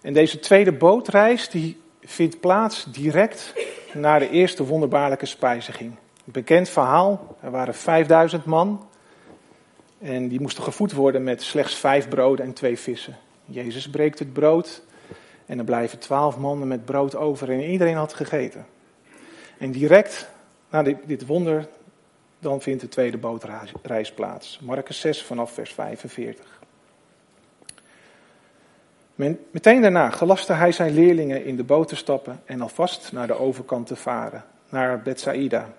En 0.00 0.12
deze 0.12 0.38
tweede 0.38 0.72
bootreis 0.72 1.48
die 1.48 1.80
vindt 2.00 2.40
plaats 2.40 2.84
direct 2.84 3.52
na 3.92 4.18
de 4.18 4.30
eerste 4.30 4.64
wonderbaarlijke 4.64 5.26
spijziging. 5.26 5.90
Een 6.26 6.32
bekend 6.32 6.68
verhaal, 6.68 7.36
er 7.40 7.50
waren 7.50 7.74
5000 7.74 8.44
man 8.44 8.88
en 10.00 10.28
die 10.28 10.40
moesten 10.40 10.62
gevoed 10.62 10.92
worden 10.92 11.24
met 11.24 11.42
slechts 11.42 11.74
vijf 11.74 12.08
broden 12.08 12.44
en 12.44 12.52
twee 12.52 12.78
vissen. 12.78 13.16
Jezus 13.44 13.90
breekt 13.90 14.18
het 14.18 14.32
brood 14.32 14.82
en 15.46 15.58
er 15.58 15.64
blijven 15.64 15.98
twaalf 15.98 16.36
mannen 16.36 16.68
met 16.68 16.84
brood 16.84 17.16
over 17.16 17.50
en 17.50 17.60
iedereen 17.60 17.96
had 17.96 18.12
gegeten. 18.12 18.66
En 19.58 19.70
direct 19.70 20.28
na 20.70 20.82
dit, 20.82 21.26
wonder, 21.26 21.68
dan 22.38 22.60
vindt 22.60 22.80
de 22.80 22.88
tweede 22.88 23.18
bootreis 23.18 24.12
plaats. 24.14 24.58
Marcus 24.62 25.00
6 25.00 25.22
vanaf 25.22 25.52
vers 25.52 25.72
45. 25.72 26.58
Meteen 29.50 29.80
daarna 29.80 30.10
gelastte 30.10 30.52
hij 30.52 30.72
zijn 30.72 30.94
leerlingen 30.94 31.44
in 31.44 31.56
de 31.56 31.64
boot 31.64 31.88
te 31.88 31.96
stappen 31.96 32.42
en 32.44 32.60
alvast 32.60 33.12
naar 33.12 33.26
de 33.26 33.38
overkant 33.38 33.86
te 33.86 33.96
varen, 33.96 34.44
naar 34.68 35.02
Bethsaida. 35.02 35.72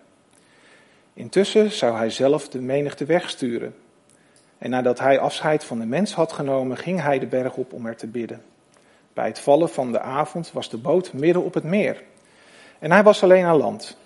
Intussen 1.13 1.71
zou 1.71 1.95
hij 1.97 2.09
zelf 2.09 2.49
de 2.49 2.61
menigte 2.61 3.05
wegsturen. 3.05 3.75
En 4.61 4.69
nadat 4.69 4.99
hij 4.99 5.19
afscheid 5.19 5.63
van 5.63 5.79
de 5.79 5.85
mens 5.85 6.13
had 6.13 6.31
genomen, 6.31 6.77
ging 6.77 7.01
hij 7.01 7.19
de 7.19 7.25
berg 7.25 7.55
op 7.55 7.73
om 7.73 7.85
er 7.85 7.95
te 7.95 8.07
bidden. 8.07 8.41
Bij 9.13 9.27
het 9.27 9.39
vallen 9.39 9.69
van 9.69 9.91
de 9.91 9.99
avond 9.99 10.51
was 10.51 10.69
de 10.69 10.77
boot 10.77 11.13
midden 11.13 11.43
op 11.43 11.53
het 11.53 11.63
meer. 11.63 12.03
En 12.79 12.91
hij 12.91 13.03
was 13.03 13.23
alleen 13.23 13.45
aan 13.45 13.57
land. 13.57 13.97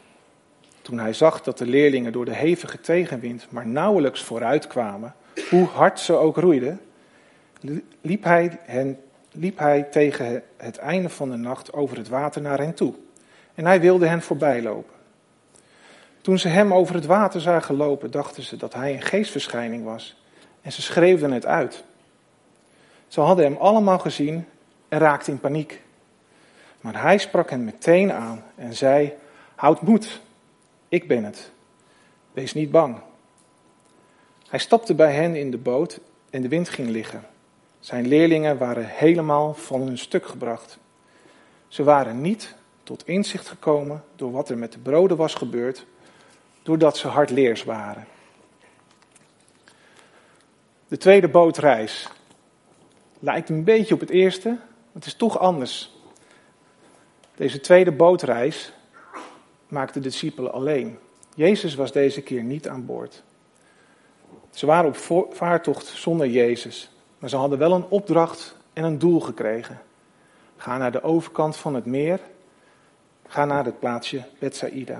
Toen 0.81 0.99
hij 0.99 1.13
zag 1.13 1.41
dat 1.41 1.57
de 1.57 1.65
leerlingen 1.65 2.11
door 2.11 2.25
de 2.25 2.35
hevige 2.35 2.79
tegenwind 2.79 3.47
maar 3.49 3.67
nauwelijks 3.67 4.23
vooruit 4.23 4.67
kwamen, 4.67 5.15
hoe 5.49 5.65
hard 5.65 5.99
ze 5.99 6.13
ook 6.13 6.37
roeiden, 6.37 6.81
liep 8.01 8.23
hij, 8.23 8.59
hen, 8.61 8.99
liep 9.31 9.57
hij 9.57 9.83
tegen 9.83 10.43
het 10.57 10.77
einde 10.77 11.09
van 11.09 11.29
de 11.29 11.37
nacht 11.37 11.73
over 11.73 11.97
het 11.97 12.09
water 12.09 12.41
naar 12.41 12.59
hen 12.59 12.73
toe. 12.73 12.93
En 13.55 13.65
hij 13.65 13.79
wilde 13.81 14.07
hen 14.07 14.21
voorbij 14.21 14.61
lopen. 14.61 14.95
Toen 16.21 16.39
ze 16.39 16.47
hem 16.47 16.73
over 16.73 16.95
het 16.95 17.05
water 17.05 17.41
zagen 17.41 17.75
lopen, 17.75 18.11
dachten 18.11 18.43
ze 18.43 18.57
dat 18.57 18.73
hij 18.73 18.93
een 18.93 19.01
geestverschijning 19.01 19.83
was. 19.83 20.23
En 20.65 20.71
ze 20.71 20.81
schreeuwden 20.81 21.31
het 21.31 21.45
uit. 21.45 21.83
Ze 23.07 23.21
hadden 23.21 23.45
hem 23.45 23.55
allemaal 23.55 23.99
gezien 23.99 24.45
en 24.87 24.99
raakten 24.99 25.33
in 25.33 25.39
paniek. 25.39 25.81
Maar 26.81 27.01
hij 27.01 27.17
sprak 27.17 27.49
hen 27.49 27.63
meteen 27.63 28.11
aan 28.11 28.43
en 28.55 28.73
zei: 28.73 29.13
Houd 29.55 29.81
moed, 29.81 30.21
ik 30.89 31.07
ben 31.07 31.23
het. 31.23 31.51
Wees 32.31 32.53
niet 32.53 32.71
bang. 32.71 32.97
Hij 34.49 34.59
stapte 34.59 34.93
bij 34.93 35.13
hen 35.13 35.35
in 35.35 35.51
de 35.51 35.57
boot 35.57 35.99
en 36.29 36.41
de 36.41 36.47
wind 36.47 36.69
ging 36.69 36.89
liggen. 36.89 37.23
Zijn 37.79 38.07
leerlingen 38.07 38.57
waren 38.57 38.85
helemaal 38.85 39.53
van 39.53 39.81
hun 39.81 39.97
stuk 39.97 40.25
gebracht. 40.25 40.77
Ze 41.67 41.83
waren 41.83 42.21
niet 42.21 42.55
tot 42.83 43.07
inzicht 43.07 43.47
gekomen 43.47 44.03
door 44.15 44.31
wat 44.31 44.49
er 44.49 44.57
met 44.57 44.71
de 44.71 44.79
broden 44.79 45.17
was 45.17 45.33
gebeurd, 45.33 45.85
doordat 46.63 46.97
ze 46.97 47.07
hardleers 47.07 47.63
waren. 47.63 48.07
De 50.95 51.01
tweede 51.01 51.27
bootreis 51.27 52.07
lijkt 53.19 53.49
een 53.49 53.63
beetje 53.63 53.93
op 53.93 53.99
het 53.99 54.09
eerste, 54.09 54.49
maar 54.49 54.93
het 54.93 55.05
is 55.05 55.15
toch 55.15 55.39
anders. 55.39 55.93
Deze 57.35 57.59
tweede 57.59 57.91
bootreis 57.91 58.73
maakte 59.67 59.99
de 59.99 60.07
discipelen 60.09 60.53
alleen. 60.53 60.97
Jezus 61.33 61.75
was 61.75 61.91
deze 61.91 62.21
keer 62.21 62.43
niet 62.43 62.67
aan 62.67 62.85
boord. 62.85 63.23
Ze 64.49 64.65
waren 64.65 64.89
op 64.89 65.27
vaartocht 65.31 65.85
zonder 65.85 66.27
Jezus, 66.27 66.91
maar 67.19 67.29
ze 67.29 67.37
hadden 67.37 67.59
wel 67.59 67.71
een 67.71 67.85
opdracht 67.89 68.55
en 68.73 68.83
een 68.83 68.99
doel 68.99 69.19
gekregen. 69.19 69.81
Ga 70.57 70.77
naar 70.77 70.91
de 70.91 71.03
overkant 71.03 71.57
van 71.57 71.75
het 71.75 71.85
meer, 71.85 72.19
ga 73.27 73.45
naar 73.45 73.65
het 73.65 73.79
plaatsje 73.79 74.23
Bethsaida. 74.39 74.99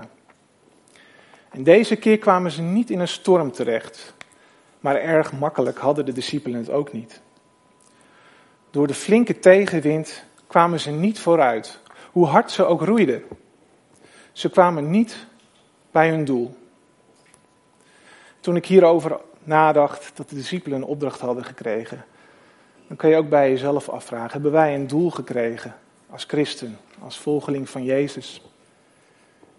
En 1.50 1.62
deze 1.62 1.96
keer 1.96 2.18
kwamen 2.18 2.50
ze 2.50 2.62
niet 2.62 2.90
in 2.90 3.00
een 3.00 3.08
storm 3.08 3.52
terecht, 3.52 4.14
maar 4.80 4.96
erg 4.96 5.32
makkelijk 5.32 5.78
hadden 5.78 6.04
de 6.04 6.12
discipelen 6.12 6.58
het 6.58 6.70
ook 6.70 6.92
niet. 6.92 7.20
Door 8.70 8.86
de 8.86 8.94
flinke 8.94 9.38
tegenwind 9.38 10.24
kwamen 10.46 10.80
ze 10.80 10.90
niet 10.90 11.18
vooruit, 11.18 11.80
hoe 12.12 12.26
hard 12.26 12.50
ze 12.50 12.64
ook 12.64 12.82
roeiden. 12.82 13.22
Ze 14.32 14.50
kwamen 14.50 14.90
niet 14.90 15.26
bij 15.90 16.10
hun 16.10 16.24
doel. 16.24 16.54
Toen 18.40 18.56
ik 18.56 18.66
hierover 18.66 19.20
nadacht 19.44 20.10
dat 20.14 20.28
de 20.28 20.34
discipelen 20.34 20.78
een 20.78 20.88
opdracht 20.88 21.20
hadden 21.20 21.44
gekregen, 21.44 22.04
dan 22.86 22.96
kan 22.96 23.10
je 23.10 23.16
ook 23.16 23.28
bij 23.28 23.50
jezelf 23.50 23.88
afvragen: 23.88 24.32
hebben 24.32 24.52
wij 24.52 24.74
een 24.74 24.86
doel 24.86 25.10
gekregen 25.10 25.74
als 26.10 26.24
christen, 26.24 26.78
als 27.02 27.18
volgeling 27.18 27.68
van 27.68 27.84
Jezus? 27.84 28.42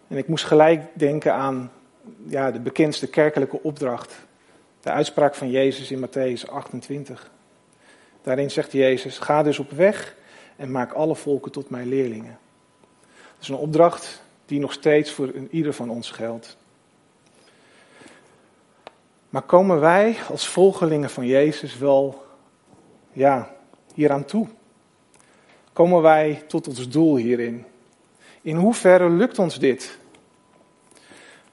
En 0.08 0.18
ik 0.18 0.28
moest 0.28 0.46
gelijk 0.46 0.84
denken 0.94 1.34
aan 1.34 1.72
ja, 2.28 2.52
de 2.52 2.60
bekendste 2.60 3.08
kerkelijke 3.08 3.64
opdracht, 3.64 4.26
de 4.81 4.89
uitspraak 4.91 5.36
van 5.36 5.50
Jezus 5.50 5.91
in 5.91 6.07
Matthäus 6.07 6.50
28. 6.50 7.31
Daarin 8.22 8.51
zegt 8.51 8.72
Jezus: 8.72 9.19
Ga 9.19 9.43
dus 9.43 9.60
op 9.60 9.72
weg 9.72 10.15
en 10.55 10.72
maak 10.72 10.91
alle 10.91 11.15
volken 11.15 11.51
tot 11.51 11.69
mijn 11.69 11.88
leerlingen. 11.88 12.38
Dat 13.10 13.41
is 13.41 13.48
een 13.48 13.55
opdracht 13.55 14.22
die 14.46 14.60
nog 14.60 14.74
steeds 14.74 15.12
voor 15.12 15.34
ieder 15.50 15.74
van 15.74 15.89
ons 15.89 16.12
geldt. 16.12 16.57
Maar 19.29 19.41
komen 19.41 19.79
wij 19.79 20.17
als 20.29 20.48
volgelingen 20.48 21.10
van 21.10 21.25
Jezus 21.25 21.77
wel 21.77 22.25
ja, 23.12 23.55
hieraan 23.93 24.25
toe? 24.25 24.48
Komen 25.74 26.01
wij 26.01 26.43
tot 26.48 26.67
ons 26.67 26.89
doel 26.89 27.15
hierin? 27.15 27.65
In 28.41 28.55
hoeverre 28.55 29.10
lukt 29.10 29.39
ons 29.39 29.60
dit? 29.60 29.98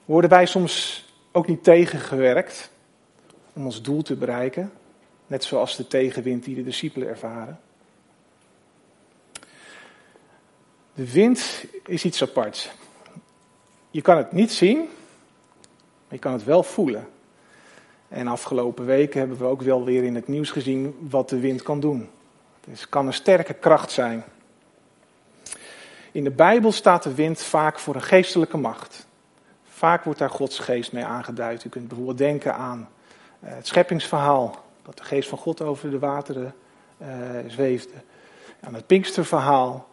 Worden 0.05 0.29
wij 0.29 0.45
soms 0.45 1.05
ook 1.31 1.47
niet 1.47 1.63
tegengewerkt 1.63 2.71
om 3.55 3.65
ons 3.65 3.81
doel 3.81 4.01
te 4.01 4.15
bereiken? 4.15 4.71
Net 5.27 5.43
zoals 5.43 5.75
de 5.75 5.87
tegenwind 5.87 6.43
die 6.43 6.55
de 6.55 6.63
discipelen 6.63 7.07
ervaren. 7.07 7.59
De 10.93 11.11
wind 11.11 11.65
is 11.85 12.05
iets 12.05 12.21
aparts. 12.21 12.71
Je 13.91 14.01
kan 14.01 14.17
het 14.17 14.31
niet 14.31 14.51
zien, 14.51 14.77
maar 14.77 14.87
je 16.09 16.19
kan 16.19 16.33
het 16.33 16.43
wel 16.43 16.63
voelen. 16.63 17.07
En 18.07 18.27
afgelopen 18.27 18.85
weken 18.85 19.19
hebben 19.19 19.37
we 19.37 19.43
ook 19.43 19.61
wel 19.61 19.83
weer 19.83 20.03
in 20.03 20.15
het 20.15 20.27
nieuws 20.27 20.51
gezien 20.51 20.95
wat 20.99 21.29
de 21.29 21.39
wind 21.39 21.61
kan 21.61 21.79
doen. 21.79 22.09
Dus 22.65 22.79
het 22.79 22.89
kan 22.89 23.07
een 23.07 23.13
sterke 23.13 23.53
kracht 23.53 23.91
zijn. 23.91 24.23
In 26.11 26.23
de 26.23 26.31
Bijbel 26.31 26.71
staat 26.71 27.03
de 27.03 27.13
wind 27.13 27.41
vaak 27.41 27.79
voor 27.79 27.95
een 27.95 28.01
geestelijke 28.01 28.57
macht. 28.57 29.07
Vaak 29.63 30.03
wordt 30.03 30.19
daar 30.19 30.29
Gods 30.29 30.59
geest 30.59 30.91
mee 30.91 31.05
aangeduid. 31.05 31.63
U 31.63 31.69
kunt 31.69 31.87
bijvoorbeeld 31.87 32.17
denken 32.17 32.55
aan 32.55 32.89
het 33.39 33.67
scheppingsverhaal, 33.67 34.63
dat 34.83 34.97
de 34.97 35.03
geest 35.03 35.29
van 35.29 35.37
God 35.37 35.61
over 35.61 35.89
de 35.89 35.99
wateren 35.99 36.53
uh, 37.01 37.07
zweefde. 37.47 37.93
Aan 38.59 38.73
het 38.73 38.87
Pinksterverhaal. 38.87 39.87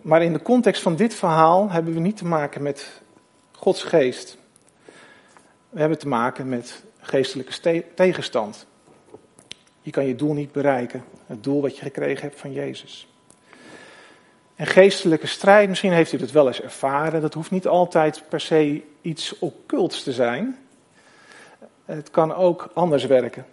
Maar 0.00 0.22
in 0.22 0.32
de 0.32 0.42
context 0.42 0.82
van 0.82 0.96
dit 0.96 1.14
verhaal 1.14 1.70
hebben 1.70 1.94
we 1.94 2.00
niet 2.00 2.16
te 2.16 2.24
maken 2.24 2.62
met 2.62 3.02
Gods 3.52 3.82
geest. 3.82 4.36
We 5.68 5.80
hebben 5.80 5.98
te 5.98 6.08
maken 6.08 6.48
met 6.48 6.82
geestelijke 7.00 7.84
tegenstand. 7.94 8.66
Je 9.80 9.90
kan 9.90 10.06
je 10.06 10.14
doel 10.14 10.32
niet 10.32 10.52
bereiken, 10.52 11.04
het 11.26 11.44
doel 11.44 11.62
wat 11.62 11.76
je 11.76 11.82
gekregen 11.82 12.22
hebt 12.22 12.40
van 12.40 12.52
Jezus. 12.52 13.08
En 14.54 14.66
geestelijke 14.66 15.26
strijd, 15.26 15.68
misschien 15.68 15.92
heeft 15.92 16.12
u 16.12 16.18
het 16.18 16.30
wel 16.30 16.46
eens 16.46 16.60
ervaren, 16.60 17.20
dat 17.20 17.34
hoeft 17.34 17.50
niet 17.50 17.66
altijd 17.66 18.22
per 18.28 18.40
se 18.40 18.82
iets 19.00 19.38
occults 19.38 20.02
te 20.02 20.12
zijn. 20.12 20.58
Het 21.94 22.10
kan 22.10 22.34
ook 22.34 22.70
anders 22.74 23.04
werken. 23.04 23.46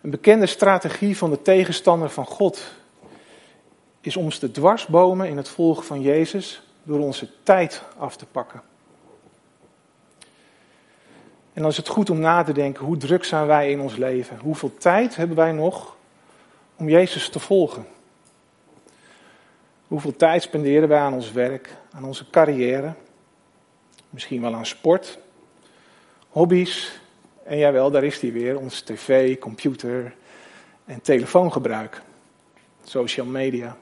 Een 0.00 0.10
bekende 0.10 0.46
strategie 0.46 1.16
van 1.16 1.30
de 1.30 1.42
tegenstander 1.42 2.10
van 2.10 2.26
God 2.26 2.72
is 4.00 4.16
om 4.16 4.30
te 4.30 4.50
dwarsbomen 4.50 5.28
in 5.28 5.36
het 5.36 5.48
volgen 5.48 5.84
van 5.84 6.00
Jezus 6.00 6.62
door 6.82 6.98
onze 6.98 7.28
tijd 7.42 7.82
af 7.98 8.16
te 8.16 8.26
pakken. 8.26 8.62
En 11.52 11.62
dan 11.62 11.70
is 11.70 11.76
het 11.76 11.88
goed 11.88 12.10
om 12.10 12.18
na 12.18 12.42
te 12.42 12.52
denken, 12.52 12.84
hoe 12.84 12.96
druk 12.96 13.24
zijn 13.24 13.46
wij 13.46 13.70
in 13.70 13.80
ons 13.80 13.96
leven? 13.96 14.38
Hoeveel 14.38 14.76
tijd 14.76 15.16
hebben 15.16 15.36
wij 15.36 15.52
nog 15.52 15.96
om 16.76 16.88
Jezus 16.88 17.28
te 17.28 17.38
volgen? 17.38 17.86
Hoeveel 19.86 20.16
tijd 20.16 20.42
spenderen 20.42 20.88
wij 20.88 20.98
aan 20.98 21.14
ons 21.14 21.32
werk, 21.32 21.76
aan 21.90 22.04
onze 22.04 22.30
carrière? 22.30 22.94
Misschien 24.10 24.40
wel 24.40 24.54
aan 24.54 24.66
sport, 24.66 25.18
hobby's. 26.28 27.00
En 27.44 27.58
jawel, 27.58 27.90
daar 27.90 28.04
is 28.04 28.18
die 28.18 28.32
weer, 28.32 28.58
ons 28.58 28.80
tv, 28.80 29.38
computer 29.38 30.14
en 30.84 31.00
telefoongebruik. 31.00 32.02
Social 32.84 33.26
media. 33.26 33.76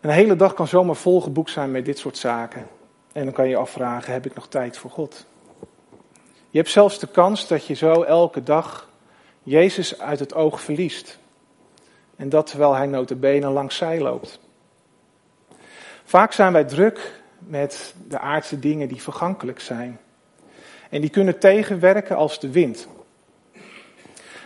Een 0.00 0.10
hele 0.10 0.36
dag 0.36 0.54
kan 0.54 0.68
zomaar 0.68 0.96
volgeboekt 0.96 1.50
zijn 1.50 1.70
met 1.70 1.84
dit 1.84 1.98
soort 1.98 2.16
zaken. 2.16 2.66
En 3.12 3.24
dan 3.24 3.32
kan 3.32 3.48
je 3.48 3.56
afvragen, 3.56 4.12
heb 4.12 4.26
ik 4.26 4.34
nog 4.34 4.48
tijd 4.48 4.76
voor 4.76 4.90
God? 4.90 5.26
Je 6.50 6.58
hebt 6.58 6.70
zelfs 6.70 6.98
de 6.98 7.06
kans 7.06 7.48
dat 7.48 7.66
je 7.66 7.74
zo 7.74 8.02
elke 8.02 8.42
dag 8.42 8.88
Jezus 9.42 10.00
uit 10.00 10.18
het 10.18 10.34
oog 10.34 10.60
verliest. 10.60 11.18
En 12.16 12.28
dat 12.28 12.46
terwijl 12.46 12.74
hij 12.74 12.86
notabene 12.86 13.48
langs 13.48 13.76
zij 13.76 14.00
loopt. 14.00 14.40
Vaak 16.04 16.32
zijn 16.32 16.52
wij 16.52 16.64
druk 16.64 17.22
met 17.38 17.94
de 18.08 18.18
aardse 18.18 18.58
dingen 18.58 18.88
die 18.88 19.02
vergankelijk 19.02 19.60
zijn. 19.60 20.00
En 20.88 21.00
die 21.00 21.10
kunnen 21.10 21.38
tegenwerken 21.38 22.16
als 22.16 22.40
de 22.40 22.50
wind. 22.50 22.88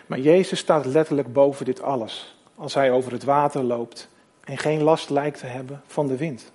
Maar 0.07 0.19
Jezus 0.19 0.59
staat 0.59 0.85
letterlijk 0.85 1.33
boven 1.33 1.65
dit 1.65 1.83
alles. 1.83 2.37
Als 2.55 2.75
hij 2.75 2.91
over 2.91 3.13
het 3.13 3.25
water 3.25 3.63
loopt 3.63 4.09
en 4.45 4.59
geen 4.59 4.83
last 4.83 5.11
lijkt 5.11 5.39
te 5.39 5.47
hebben 5.47 5.83
van 5.87 6.07
de 6.07 6.17
wind. 6.17 6.53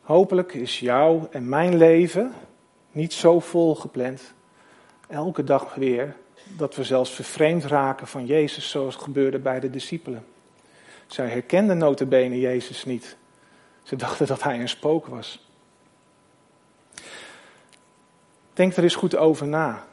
Hopelijk 0.00 0.54
is 0.54 0.80
jouw 0.80 1.28
en 1.30 1.48
mijn 1.48 1.76
leven 1.76 2.32
niet 2.92 3.12
zo 3.12 3.40
vol 3.40 3.74
gepland, 3.74 4.34
elke 5.08 5.44
dag 5.44 5.74
weer, 5.74 6.16
dat 6.56 6.76
we 6.76 6.84
zelfs 6.84 7.10
vervreemd 7.10 7.64
raken 7.64 8.06
van 8.06 8.26
Jezus 8.26 8.70
zoals 8.70 8.96
gebeurde 8.96 9.38
bij 9.38 9.60
de 9.60 9.70
discipelen. 9.70 10.24
Zij 11.06 11.28
herkenden 11.28 11.78
notabene 11.78 12.40
Jezus 12.40 12.84
niet. 12.84 13.16
Ze 13.82 13.96
dachten 13.96 14.26
dat 14.26 14.42
hij 14.42 14.60
een 14.60 14.68
spook 14.68 15.06
was. 15.06 15.49
Denk 18.60 18.76
er 18.76 18.82
eens 18.82 18.94
goed 18.94 19.16
over 19.16 19.46
na. 19.46 19.86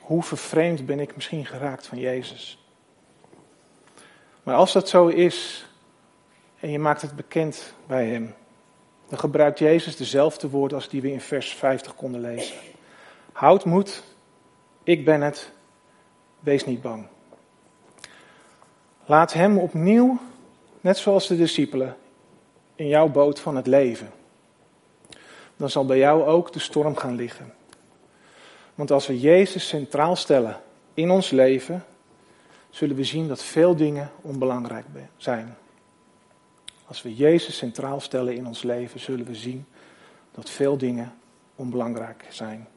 Hoe 0.00 0.22
vervreemd 0.22 0.86
ben 0.86 1.00
ik 1.00 1.14
misschien 1.14 1.46
geraakt 1.46 1.86
van 1.86 1.98
Jezus? 1.98 2.64
Maar 4.42 4.54
als 4.54 4.72
dat 4.72 4.88
zo 4.88 5.06
is 5.06 5.66
en 6.58 6.70
je 6.70 6.78
maakt 6.78 7.02
het 7.02 7.16
bekend 7.16 7.74
bij 7.86 8.06
Hem, 8.06 8.34
dan 9.08 9.18
gebruikt 9.18 9.58
Jezus 9.58 9.96
dezelfde 9.96 10.50
woorden 10.50 10.76
als 10.76 10.88
die 10.88 11.00
we 11.00 11.12
in 11.12 11.20
vers 11.20 11.54
50 11.54 11.94
konden 11.94 12.20
lezen. 12.20 12.56
Houd 13.32 13.64
moed, 13.64 14.02
ik 14.82 15.04
ben 15.04 15.20
het, 15.20 15.52
wees 16.40 16.64
niet 16.64 16.82
bang. 16.82 17.06
Laat 19.04 19.32
Hem 19.32 19.58
opnieuw, 19.58 20.18
net 20.80 20.98
zoals 20.98 21.26
de 21.26 21.36
discipelen, 21.36 21.96
in 22.74 22.88
jouw 22.88 23.08
boot 23.08 23.40
van 23.40 23.56
het 23.56 23.66
leven. 23.66 24.10
Dan 25.56 25.70
zal 25.70 25.86
bij 25.86 25.98
jou 25.98 26.24
ook 26.24 26.52
de 26.52 26.58
storm 26.58 26.96
gaan 26.96 27.14
liggen. 27.14 27.58
Want 28.80 28.92
als 28.92 29.06
we 29.06 29.20
Jezus 29.20 29.68
centraal 29.68 30.16
stellen 30.16 30.56
in 30.94 31.10
ons 31.10 31.30
leven, 31.30 31.84
zullen 32.70 32.96
we 32.96 33.04
zien 33.04 33.28
dat 33.28 33.42
veel 33.42 33.76
dingen 33.76 34.10
onbelangrijk 34.20 34.86
zijn. 35.16 35.56
Als 36.86 37.02
we 37.02 37.14
Jezus 37.14 37.56
centraal 37.56 38.00
stellen 38.00 38.34
in 38.34 38.46
ons 38.46 38.62
leven, 38.62 39.00
zullen 39.00 39.26
we 39.26 39.34
zien 39.34 39.66
dat 40.32 40.50
veel 40.50 40.76
dingen 40.76 41.12
onbelangrijk 41.54 42.24
zijn. 42.28 42.68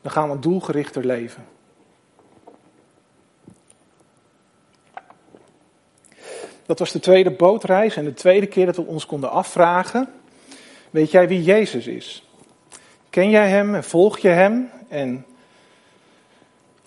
Dan 0.00 0.12
gaan 0.12 0.30
we 0.30 0.38
doelgerichter 0.38 1.06
leven. 1.06 1.46
Dat 6.66 6.78
was 6.78 6.92
de 6.92 7.00
tweede 7.00 7.30
bootreis 7.30 7.96
en 7.96 8.04
de 8.04 8.14
tweede 8.14 8.46
keer 8.46 8.66
dat 8.66 8.76
we 8.76 8.86
ons 8.86 9.06
konden 9.06 9.30
afvragen: 9.30 10.08
Weet 10.90 11.10
jij 11.10 11.28
wie 11.28 11.42
Jezus 11.42 11.86
is? 11.86 12.28
Ken 13.10 13.30
jij 13.30 13.48
Hem 13.48 13.74
en 13.74 13.84
volg 13.84 14.18
je 14.18 14.28
Hem? 14.28 14.70
En, 14.88 15.26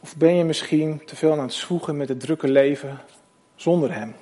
of 0.02 0.16
ben 0.16 0.36
je 0.36 0.44
misschien 0.44 1.02
te 1.06 1.16
veel 1.16 1.32
aan 1.32 1.40
het 1.40 1.54
zwoegen 1.54 1.98
met 1.98 2.10
het 2.10 2.20
drukke 2.20 2.48
leven 2.48 3.00
zonder 3.56 3.94
Hem? 3.94 4.16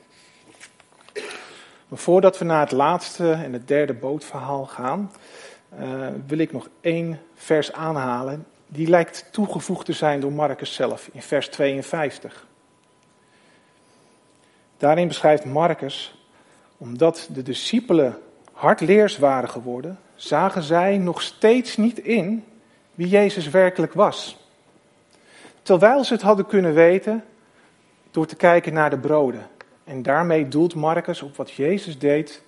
Maar 1.88 2.00
voordat 2.00 2.38
we 2.38 2.46
naar 2.46 2.60
het 2.60 2.72
laatste 2.72 3.32
en 3.32 3.54
het 3.54 3.68
derde 3.68 3.94
bootverhaal 3.94 4.66
gaan, 4.66 5.12
uh, 5.80 6.08
wil 6.28 6.38
ik 6.38 6.52
nog 6.52 6.70
één 6.82 7.20
vers 7.34 7.74
aanhalen. 7.74 8.46
Die 8.68 8.88
lijkt 8.88 9.28
toegevoegd 9.32 9.86
te 9.86 9.94
zijn 9.94 10.20
door 10.20 10.32
Marcus 10.32 10.74
zelf 10.74 11.10
in 11.12 11.22
vers 11.22 11.48
52. 11.48 12.48
Daarin 14.78 15.08
beschrijft 15.08 15.46
Marcus, 15.46 16.24
omdat 16.78 17.30
de 17.32 17.44
discipelen 17.44 18.18
hardleers 18.52 19.18
waren 19.18 19.50
geworden, 19.50 20.00
zagen 20.16 20.64
zij 20.64 20.98
nog 20.98 21.22
steeds 21.22 21.78
niet 21.78 22.00
in 22.00 22.46
wie 22.96 23.08
Jezus 23.08 23.50
werkelijk 23.50 23.94
was. 23.94 24.39
Terwijl 25.70 26.04
ze 26.04 26.14
het 26.14 26.22
hadden 26.22 26.46
kunnen 26.46 26.74
weten 26.74 27.24
door 28.12 28.26
te 28.26 28.36
kijken 28.36 28.74
naar 28.74 28.90
de 28.90 28.98
broden. 28.98 29.48
En 29.84 30.02
daarmee 30.02 30.48
doelt 30.48 30.76
Marcus 30.76 31.22
op 31.22 31.36
wat 31.36 31.52
Jezus 31.52 32.00
deed 32.00 32.44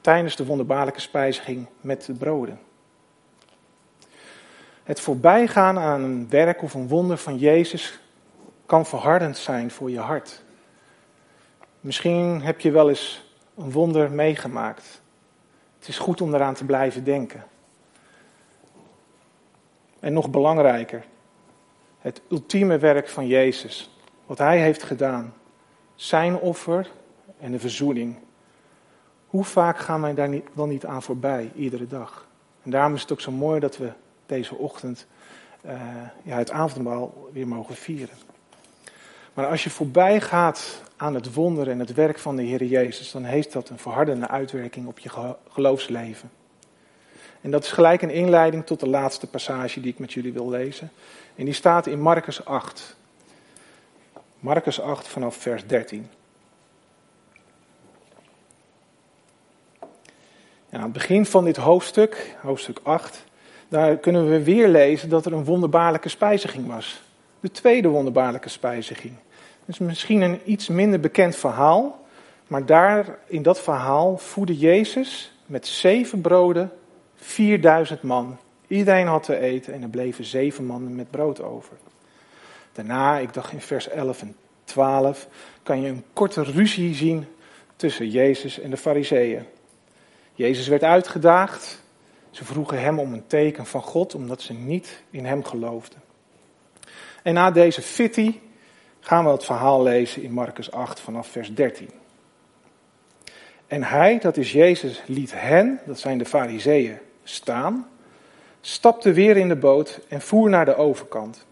tijdens 0.00 0.36
de 0.36 0.46
wonderbaarlijke 0.46 1.00
spijziging 1.00 1.66
met 1.80 2.04
de 2.04 2.12
broden. 2.12 2.60
Het 4.82 5.00
voorbijgaan 5.00 5.78
aan 5.78 6.02
een 6.02 6.28
werk 6.28 6.62
of 6.62 6.74
een 6.74 6.88
wonder 6.88 7.16
van 7.16 7.38
Jezus 7.38 8.00
kan 8.66 8.86
verhardend 8.86 9.36
zijn 9.36 9.70
voor 9.70 9.90
je 9.90 10.00
hart. 10.00 10.42
Misschien 11.80 12.42
heb 12.42 12.60
je 12.60 12.70
wel 12.70 12.88
eens 12.88 13.34
een 13.56 13.72
wonder 13.72 14.10
meegemaakt. 14.10 15.02
Het 15.78 15.88
is 15.88 15.98
goed 15.98 16.20
om 16.20 16.34
eraan 16.34 16.54
te 16.54 16.64
blijven 16.64 17.04
denken. 17.04 17.44
En 20.00 20.12
nog 20.12 20.30
belangrijker, 20.30 21.04
het 22.02 22.20
ultieme 22.30 22.78
werk 22.78 23.08
van 23.08 23.26
Jezus, 23.26 23.90
wat 24.26 24.38
Hij 24.38 24.60
heeft 24.60 24.82
gedaan, 24.82 25.34
zijn 25.94 26.36
offer 26.36 26.90
en 27.40 27.52
de 27.52 27.58
verzoening. 27.58 28.16
Hoe 29.26 29.44
vaak 29.44 29.78
gaan 29.78 30.00
wij 30.00 30.14
daar 30.14 30.40
wel 30.52 30.66
niet 30.66 30.86
aan 30.86 31.02
voorbij, 31.02 31.50
iedere 31.54 31.86
dag? 31.86 32.26
En 32.62 32.70
daarom 32.70 32.94
is 32.94 33.00
het 33.00 33.12
ook 33.12 33.20
zo 33.20 33.30
mooi 33.30 33.60
dat 33.60 33.76
we 33.76 33.92
deze 34.26 34.54
ochtend 34.54 35.06
uh, 35.66 35.72
ja, 36.22 36.36
het 36.36 36.50
avondmaal 36.50 37.28
weer 37.32 37.48
mogen 37.48 37.74
vieren. 37.74 38.16
Maar 39.34 39.46
als 39.46 39.64
je 39.64 39.70
voorbij 39.70 40.20
gaat 40.20 40.82
aan 40.96 41.14
het 41.14 41.34
wonder 41.34 41.68
en 41.68 41.78
het 41.78 41.94
werk 41.94 42.18
van 42.18 42.36
de 42.36 42.42
Heer 42.42 42.64
Jezus, 42.64 43.12
dan 43.12 43.24
heeft 43.24 43.52
dat 43.52 43.68
een 43.68 43.78
verhardende 43.78 44.28
uitwerking 44.28 44.86
op 44.86 44.98
je 44.98 45.34
geloofsleven. 45.48 46.30
En 47.40 47.50
dat 47.50 47.64
is 47.64 47.72
gelijk 47.72 48.02
een 48.02 48.10
inleiding 48.10 48.66
tot 48.66 48.80
de 48.80 48.88
laatste 48.88 49.26
passage 49.26 49.80
die 49.80 49.92
ik 49.92 49.98
met 49.98 50.12
jullie 50.12 50.32
wil 50.32 50.48
lezen. 50.48 50.90
En 51.36 51.44
die 51.44 51.54
staat 51.54 51.86
in 51.86 52.00
Marcus 52.00 52.44
8. 52.44 52.96
Marcus 54.40 54.80
8 54.80 55.08
vanaf 55.08 55.36
vers 55.36 55.66
13. 55.66 56.10
Ja, 60.68 60.78
aan 60.78 60.82
het 60.82 60.92
begin 60.92 61.26
van 61.26 61.44
dit 61.44 61.56
hoofdstuk, 61.56 62.36
hoofdstuk 62.40 62.80
8, 62.82 63.24
daar 63.68 63.96
kunnen 63.96 64.30
we 64.30 64.42
weer 64.42 64.68
lezen 64.68 65.08
dat 65.08 65.26
er 65.26 65.32
een 65.32 65.44
wonderbaarlijke 65.44 66.08
spijziging 66.08 66.66
was. 66.66 67.02
De 67.40 67.50
tweede 67.50 67.88
wonderbaarlijke 67.88 68.48
spijziging. 68.48 69.14
Het 69.64 69.68
is 69.74 69.78
misschien 69.78 70.20
een 70.20 70.40
iets 70.44 70.68
minder 70.68 71.00
bekend 71.00 71.36
verhaal, 71.36 72.06
maar 72.46 72.66
daar 72.66 73.18
in 73.26 73.42
dat 73.42 73.60
verhaal 73.60 74.18
voedde 74.18 74.58
Jezus 74.58 75.32
met 75.46 75.66
zeven 75.66 76.20
broden 76.20 76.72
4000 77.16 78.02
man. 78.02 78.38
Iedereen 78.72 79.06
had 79.06 79.22
te 79.22 79.38
eten 79.38 79.72
en 79.72 79.82
er 79.82 79.88
bleven 79.88 80.24
zeven 80.24 80.64
mannen 80.64 80.94
met 80.94 81.10
brood 81.10 81.42
over. 81.42 81.76
Daarna, 82.72 83.18
ik 83.18 83.34
dacht 83.34 83.52
in 83.52 83.60
vers 83.60 83.88
11 83.88 84.20
en 84.20 84.36
12, 84.64 85.28
kan 85.62 85.80
je 85.80 85.88
een 85.88 86.04
korte 86.12 86.42
ruzie 86.42 86.94
zien 86.94 87.26
tussen 87.76 88.08
Jezus 88.08 88.60
en 88.60 88.70
de 88.70 88.76
Fariseeën. 88.76 89.44
Jezus 90.34 90.68
werd 90.68 90.82
uitgedaagd. 90.82 91.82
Ze 92.30 92.44
vroegen 92.44 92.80
hem 92.80 92.98
om 92.98 93.12
een 93.12 93.26
teken 93.26 93.66
van 93.66 93.82
God, 93.82 94.14
omdat 94.14 94.42
ze 94.42 94.52
niet 94.52 95.02
in 95.10 95.24
hem 95.24 95.44
geloofden. 95.44 96.02
En 97.22 97.34
na 97.34 97.50
deze 97.50 97.82
fitty 97.82 98.38
gaan 99.00 99.24
we 99.24 99.30
het 99.30 99.44
verhaal 99.44 99.82
lezen 99.82 100.22
in 100.22 100.32
Marcus 100.32 100.70
8 100.70 101.00
vanaf 101.00 101.28
vers 101.28 101.54
13. 101.54 101.90
En 103.66 103.82
hij, 103.82 104.18
dat 104.18 104.36
is 104.36 104.52
Jezus, 104.52 105.02
liet 105.06 105.32
hen, 105.34 105.80
dat 105.86 105.98
zijn 105.98 106.18
de 106.18 106.26
Fariseeën, 106.26 106.98
staan, 107.22 107.86
stapte 108.64 109.12
weer 109.12 109.36
in 109.36 109.48
de 109.48 109.56
boot 109.56 110.00
en 110.08 110.20
voer 110.20 110.50
naar 110.50 110.64
de 110.64 110.76
overkant. 110.76 111.46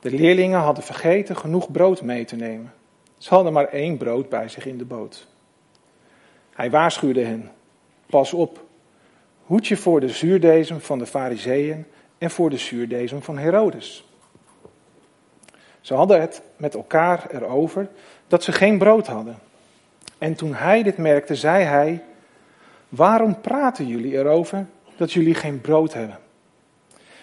De 0.00 0.10
leerlingen 0.10 0.60
hadden 0.60 0.84
vergeten 0.84 1.36
genoeg 1.36 1.70
brood 1.70 2.02
mee 2.02 2.24
te 2.24 2.36
nemen. 2.36 2.72
Ze 3.18 3.34
hadden 3.34 3.52
maar 3.52 3.68
één 3.68 3.96
brood 3.96 4.28
bij 4.28 4.48
zich 4.48 4.66
in 4.66 4.78
de 4.78 4.84
boot. 4.84 5.26
Hij 6.52 6.70
waarschuwde 6.70 7.24
hen: 7.24 7.50
Pas 8.06 8.32
op, 8.32 8.64
hoed 9.44 9.66
je 9.66 9.76
voor 9.76 10.00
de 10.00 10.08
zuurdezem 10.08 10.80
van 10.80 10.98
de 10.98 11.06
Fariseeën 11.06 11.86
en 12.18 12.30
voor 12.30 12.50
de 12.50 12.56
zuurdezem 12.56 13.22
van 13.22 13.38
Herodes. 13.38 14.04
Ze 15.80 15.94
hadden 15.94 16.20
het 16.20 16.42
met 16.56 16.74
elkaar 16.74 17.26
erover 17.30 17.88
dat 18.26 18.42
ze 18.42 18.52
geen 18.52 18.78
brood 18.78 19.06
hadden. 19.06 19.38
En 20.18 20.34
toen 20.34 20.54
hij 20.54 20.82
dit 20.82 20.96
merkte, 20.96 21.34
zei 21.34 21.64
hij: 21.64 22.02
Waarom 22.88 23.40
praten 23.40 23.86
jullie 23.86 24.12
erover 24.12 24.66
dat 24.96 25.12
jullie 25.12 25.34
geen 25.34 25.60
brood 25.60 25.92
hebben? 25.92 26.18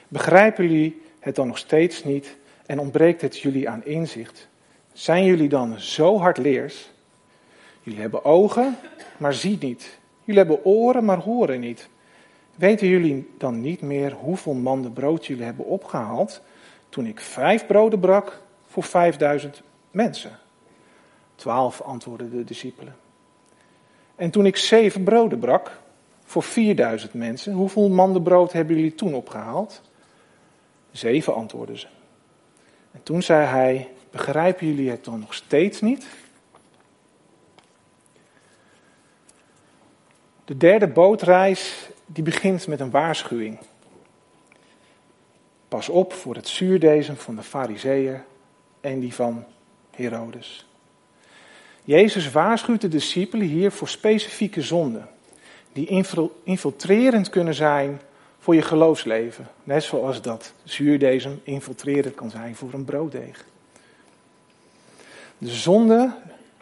Begrijpen 0.07 0.63
jullie 0.67 1.01
het 1.19 1.35
dan 1.35 1.47
nog 1.47 1.57
steeds 1.57 2.03
niet 2.03 2.37
en 2.65 2.79
ontbreekt 2.79 3.21
het 3.21 3.39
jullie 3.39 3.69
aan 3.69 3.85
inzicht? 3.85 4.47
Zijn 4.93 5.25
jullie 5.25 5.49
dan 5.49 5.79
zo 5.79 6.17
hardleers? 6.17 6.91
Jullie 7.81 8.01
hebben 8.01 8.25
ogen, 8.25 8.77
maar 9.17 9.33
zien 9.33 9.57
niet. 9.61 9.99
Jullie 10.23 10.39
hebben 10.39 10.65
oren, 10.65 11.05
maar 11.05 11.17
horen 11.17 11.59
niet. 11.59 11.89
Weten 12.55 12.87
jullie 12.87 13.29
dan 13.37 13.61
niet 13.61 13.81
meer 13.81 14.11
hoeveel 14.11 14.53
manden 14.53 14.93
brood 14.93 15.25
jullie 15.25 15.43
hebben 15.43 15.65
opgehaald 15.65 16.41
toen 16.89 17.05
ik 17.05 17.19
vijf 17.19 17.65
broden 17.65 17.99
brak 17.99 18.41
voor 18.67 18.83
vijfduizend 18.83 19.61
mensen? 19.91 20.39
Twaalf 21.35 21.81
antwoordden 21.81 22.29
de 22.31 22.43
discipelen. 22.43 22.95
En 24.15 24.29
toen 24.29 24.45
ik 24.45 24.57
zeven 24.57 25.03
broden 25.03 25.39
brak 25.39 25.81
voor 26.33 26.43
vierduizend 26.43 27.13
mensen, 27.13 27.53
hoeveel 27.53 27.89
manden 27.89 28.23
brood 28.23 28.51
hebben 28.51 28.75
jullie 28.75 28.95
toen 28.95 29.13
opgehaald? 29.13 29.81
Zeven 30.91 31.35
antwoordden 31.35 31.79
ze. 31.79 31.87
En 32.91 33.03
toen 33.03 33.21
zei 33.21 33.45
hij, 33.45 33.89
begrijpen 34.11 34.67
jullie 34.67 34.89
het 34.89 35.03
dan 35.03 35.19
nog 35.19 35.33
steeds 35.33 35.81
niet? 35.81 36.05
De 40.45 40.57
derde 40.57 40.87
bootreis 40.87 41.89
die 42.05 42.23
begint 42.23 42.67
met 42.67 42.79
een 42.79 42.91
waarschuwing. 42.91 43.59
Pas 45.67 45.89
op 45.89 46.13
voor 46.13 46.35
het 46.35 46.47
zuurdezen 46.47 47.17
van 47.17 47.35
de 47.35 47.43
fariseeën 47.43 48.21
en 48.81 48.99
die 48.99 49.13
van 49.13 49.45
Herodes. 49.91 50.67
Jezus 51.83 52.31
waarschuwt 52.31 52.81
de 52.81 52.87
discipelen 52.87 53.47
hier 53.47 53.71
voor 53.71 53.87
specifieke 53.87 54.61
zonden, 54.61 55.09
die 55.73 56.05
infiltrerend 56.43 57.29
kunnen 57.29 57.53
zijn 57.53 58.01
voor 58.39 58.55
je 58.55 58.61
geloofsleven. 58.61 59.47
Net 59.63 59.83
zoals 59.83 60.21
dat 60.21 60.53
zuurdezen 60.63 61.41
infiltrerend 61.43 62.15
kan 62.15 62.29
zijn 62.29 62.55
voor 62.55 62.73
een 62.73 62.85
brooddeeg. 62.85 63.45
De 65.37 65.49
zonde, 65.49 66.11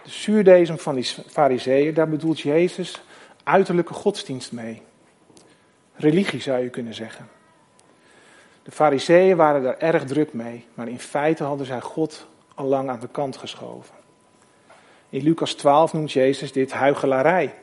de 0.03 0.09
zuurdezen 0.09 0.77
van 0.77 0.95
die 0.95 1.03
fariseeën, 1.27 1.93
daar 1.93 2.09
bedoelt 2.09 2.39
Jezus 2.39 3.01
uiterlijke 3.43 3.93
godsdienst 3.93 4.51
mee. 4.51 4.81
Religie 5.95 6.41
zou 6.41 6.63
je 6.63 6.69
kunnen 6.69 6.93
zeggen. 6.93 7.27
De 8.63 8.71
fariseeën 8.71 9.37
waren 9.37 9.63
daar 9.63 9.77
erg 9.77 10.05
druk 10.05 10.33
mee, 10.33 10.65
maar 10.73 10.87
in 10.87 10.99
feite 10.99 11.43
hadden 11.43 11.65
zij 11.65 11.81
God 11.81 12.27
al 12.55 12.65
lang 12.65 12.89
aan 12.89 12.99
de 12.99 13.07
kant 13.07 13.37
geschoven. 13.37 13.95
In 15.09 15.23
Lucas 15.23 15.53
12 15.53 15.93
noemt 15.93 16.11
Jezus 16.11 16.51
dit 16.51 16.71
huigelarij. 16.71 17.53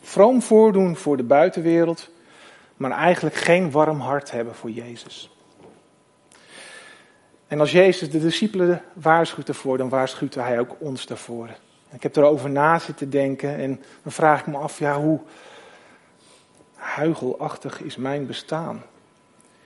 Vroom 0.00 0.42
voordoen 0.42 0.96
voor 0.96 1.16
de 1.16 1.22
buitenwereld, 1.22 2.10
maar 2.76 2.90
eigenlijk 2.90 3.36
geen 3.36 3.70
warm 3.70 4.00
hart 4.00 4.30
hebben 4.30 4.54
voor 4.54 4.70
Jezus. 4.70 5.30
En 7.46 7.60
als 7.60 7.72
Jezus 7.72 8.10
de 8.10 8.20
discipelen 8.20 8.82
waarschuwt 8.92 9.48
ervoor, 9.48 9.78
dan 9.78 9.88
waarschuwt 9.88 10.34
hij 10.34 10.58
ook 10.58 10.76
ons 10.78 11.06
daarvoor. 11.06 11.48
Ik 11.92 12.02
heb 12.02 12.16
erover 12.16 12.50
na 12.50 12.78
zitten 12.78 13.10
denken 13.10 13.56
en 13.56 13.82
dan 14.02 14.12
vraag 14.12 14.40
ik 14.40 14.46
me 14.46 14.56
af, 14.56 14.78
ja, 14.78 15.00
hoe 15.00 15.20
huigelachtig 16.74 17.80
is 17.80 17.96
mijn 17.96 18.26
bestaan? 18.26 18.82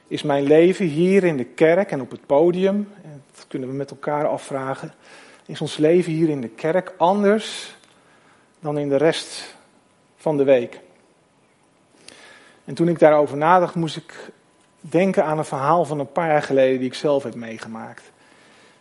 Is 0.06 0.22
mijn 0.22 0.44
leven 0.44 0.87
hier 0.87 1.24
in 1.24 1.37
de 1.37 1.44
kerk 1.44 1.90
en 1.90 2.00
op 2.00 2.11
het 2.11 2.26
podium, 2.26 2.88
dat 3.35 3.44
kunnen 3.48 3.68
we 3.68 3.74
met 3.74 3.90
elkaar 3.90 4.26
afvragen, 4.26 4.92
is 5.46 5.61
ons 5.61 5.76
leven 5.76 6.12
hier 6.12 6.28
in 6.28 6.40
de 6.40 6.48
kerk 6.48 6.94
anders 6.96 7.76
dan 8.61 8.78
in 8.78 8.88
de 8.88 8.96
rest 8.96 9.59
van 10.20 10.37
de 10.37 10.44
week? 10.44 10.80
En 12.64 12.74
toen 12.74 12.88
ik 12.88 12.98
daarover 12.98 13.37
nadacht, 13.37 13.74
moest 13.74 13.96
ik 13.96 14.30
denken 14.80 15.24
aan 15.24 15.38
een 15.38 15.44
verhaal 15.44 15.85
van 15.85 15.98
een 15.98 16.12
paar 16.12 16.28
jaar 16.28 16.42
geleden 16.42 16.78
die 16.78 16.88
ik 16.88 16.94
zelf 16.94 17.22
heb 17.22 17.35
meegemaakt. 17.35 18.12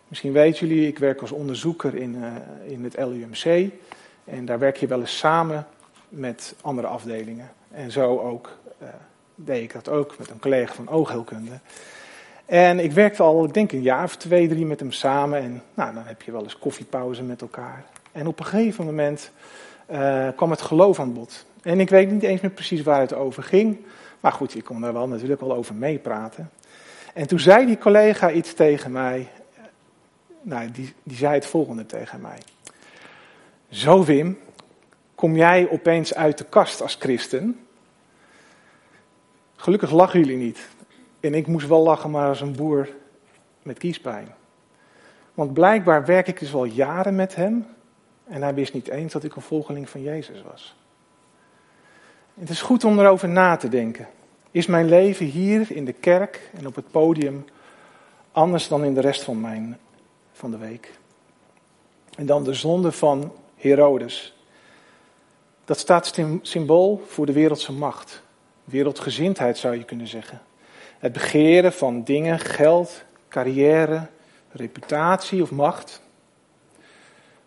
Misschien 0.08 0.32
weten 0.32 0.68
jullie, 0.68 0.88
ik 0.88 1.00
werk 1.00 1.22
als 1.22 1.32
onderzoeker 1.32 1.96
in, 1.96 2.16
uh, 2.16 2.72
in 2.72 2.84
het 2.84 2.98
LUMC. 2.98 3.72
En 4.26 4.46
daar 4.46 4.60
werk 4.60 4.78
je 4.78 4.88
wel 4.88 5.00
eens 5.00 5.18
samen 5.18 5.68
met 6.10 6.56
andere 6.62 6.88
afdelingen. 6.88 7.52
En 7.72 7.92
zo 7.92 8.20
ook 8.20 8.58
uh, 8.82 8.88
deed 9.36 9.64
ik 9.64 9.74
dat 9.74 9.90
ook 9.90 10.18
met 10.18 10.30
een 10.30 10.40
collega 10.40 10.74
van 10.74 10.90
oogheelkunde. 10.90 11.60
En 12.46 12.80
ik 12.80 12.92
werkte 12.92 13.24
al, 13.24 13.46
ik 13.46 13.54
denk 13.54 13.72
een 13.72 13.82
jaar 13.82 14.04
of 14.04 14.16
twee, 14.16 14.48
drie 14.48 14.66
met 14.66 14.80
hem 14.80 14.92
samen. 14.92 15.40
En 15.40 15.64
nou, 15.74 15.94
dan 15.94 16.04
heb 16.06 16.22
je 16.22 16.32
wel 16.32 16.44
eens 16.44 16.60
koffiepauze 16.60 17.24
met 17.24 17.42
elkaar. 17.42 17.86
En 18.12 18.28
op 18.28 18.40
een 18.40 18.46
gegeven 18.46 18.86
moment 18.86 19.32
uh, 19.92 20.28
kwam 20.36 20.52
het 20.52 20.62
geloof 20.62 21.00
aan 21.00 21.14
bod. 21.14 21.46
En 21.62 21.80
ik 21.80 21.90
weet 21.90 22.12
niet 22.12 22.24
eens 22.24 22.42
meer 22.42 22.52
precies 22.52 22.82
waar 22.82 23.02
het 23.02 23.14
over 23.14 23.44
ging. 23.44 23.78
Maar 24.20 24.32
goed, 24.32 24.56
ik 24.56 24.64
kon 24.64 24.82
daar 24.82 24.94
wel 24.94 25.08
natuurlijk 25.08 25.42
wel 25.42 25.56
over 25.56 25.76
meepraten. 25.76 26.50
En 27.14 27.28
toen 27.28 27.40
zei 27.40 27.66
die 27.66 27.78
collega 27.78 28.32
iets 28.32 28.54
tegen 28.54 28.92
mij 28.92 29.28
nou, 30.42 30.72
die, 30.72 30.94
die 31.04 31.18
zei 31.18 31.34
het 31.34 31.46
volgende 31.46 31.86
tegen 31.86 32.22
mij. 32.22 32.38
Zo 33.70 34.04
Wim, 34.04 34.38
kom 35.16 35.36
jij 35.36 35.70
opeens 35.70 36.16
uit 36.16 36.38
de 36.38 36.44
kast 36.44 36.82
als 36.82 36.96
christen? 37.00 37.60
Gelukkig 39.56 39.92
lachen 39.92 40.20
jullie 40.20 40.38
niet. 40.38 40.70
En 41.20 41.34
ik 41.34 41.48
moest 41.48 41.68
wel 41.68 41.84
lachen, 41.84 42.12
maar 42.12 42.28
als 42.28 42.42
een 42.42 42.56
boer 42.56 42.90
met 43.64 43.78
kiespijn. 43.78 44.28
Want 45.34 45.54
blijkbaar 45.54 46.06
werk 46.06 46.28
ik 46.28 46.40
dus 46.40 46.54
al 46.54 46.66
jaren 46.66 47.16
met 47.16 47.36
hem. 47.36 47.66
En 48.30 48.42
hij 48.42 48.54
wist 48.54 48.74
niet 48.74 48.88
eens 48.88 49.14
dat 49.14 49.24
ik 49.24 49.36
een 49.36 49.42
volgeling 49.42 49.90
van 49.90 50.02
Jezus 50.02 50.42
was. 50.42 50.76
Het 52.40 52.50
is 52.50 52.62
goed 52.62 52.84
om 52.84 53.00
erover 53.00 53.30
na 53.30 53.56
te 53.56 53.70
denken. 53.70 54.08
Is 54.52 54.66
mijn 54.66 54.90
leven 54.90 55.26
hier 55.26 55.72
in 55.72 55.86
de 55.86 55.94
kerk 55.94 56.50
en 56.58 56.68
op 56.68 56.76
het 56.76 56.92
podium 56.92 57.46
anders 58.32 58.68
dan 58.68 58.84
in 58.84 58.94
de 58.94 59.02
rest 59.02 59.24
van 59.24 59.42
mijn 59.42 59.80
van 60.32 60.52
de 60.52 60.58
week. 60.58 60.92
En 62.18 62.26
dan 62.26 62.44
de 62.44 62.54
zonde 62.54 62.92
van 62.92 63.32
Herodes. 63.56 64.36
Dat 65.66 65.80
staat 65.80 66.20
symbool 66.42 67.04
voor 67.08 67.26
de 67.26 67.34
wereldse 67.34 67.72
macht. 67.72 68.24
Wereldgezindheid 68.64 69.58
zou 69.58 69.78
je 69.78 69.84
kunnen 69.84 70.08
zeggen. 70.08 70.42
Het 71.00 71.14
begeren 71.14 71.74
van 71.74 72.04
dingen, 72.04 72.40
geld, 72.40 73.04
carrière, 73.30 74.08
reputatie 74.52 75.42
of 75.42 75.52
macht. 75.52 76.02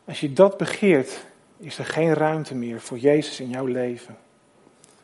Als 0.04 0.20
je 0.20 0.32
dat 0.32 0.56
begeert, 0.56 1.24
is 1.58 1.78
er 1.78 1.84
geen 1.84 2.14
ruimte 2.14 2.54
meer 2.54 2.80
voor 2.80 2.98
Jezus 2.98 3.40
in 3.40 3.48
jouw 3.48 3.66
leven. 3.66 4.16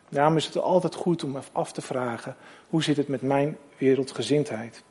Daarom 0.08 0.36
is 0.36 0.46
het 0.46 0.58
altijd 0.58 0.94
goed 0.94 1.24
om 1.24 1.38
af 1.52 1.72
te 1.72 1.82
vragen: 1.82 2.36
hoe 2.68 2.82
zit 2.82 2.96
het 2.96 3.08
met 3.08 3.22
mijn 3.22 3.56
wereldgezindheid? 3.76 4.82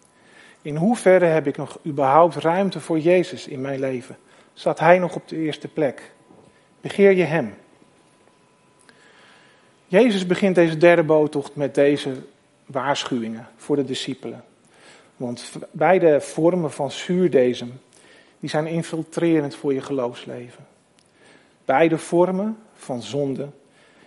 In 0.62 0.76
hoeverre 0.76 1.26
heb 1.26 1.48
ik 1.48 1.58
nog 1.58 1.80
überhaupt 1.86 2.36
ruimte 2.36 2.80
voor 2.80 3.00
Jezus 3.00 3.48
in 3.48 3.62
mijn 3.62 3.80
leven? 3.80 4.17
Staat 4.54 4.80
Hij 4.80 5.00
nog 5.00 5.15
op 5.15 5.28
de 5.28 5.36
eerste 5.36 5.67
plek? 5.67 6.12
Begeer 6.82 7.12
je 7.12 7.24
Hem? 7.24 7.54
Jezus 9.88 10.26
begint 10.26 10.56
deze 10.56 10.78
derde 10.78 11.04
boottocht 11.04 11.56
met 11.56 11.76
deze 11.76 12.13
waarschuwingen 12.65 13.48
voor 13.56 13.76
de 13.76 13.86
discipelen. 13.86 14.43
Want 15.17 15.52
beide 15.72 16.22
vormen 16.22 16.72
van 16.72 16.91
zuurdezem, 16.91 17.80
die 18.39 18.50
zijn 18.50 18.67
infiltrerend 18.67 19.56
voor 19.56 19.73
je 19.73 19.82
geloofsleven. 19.82 20.65
Beide 21.65 21.97
vormen 21.97 22.58
van 22.73 23.02
zonde, 23.02 23.50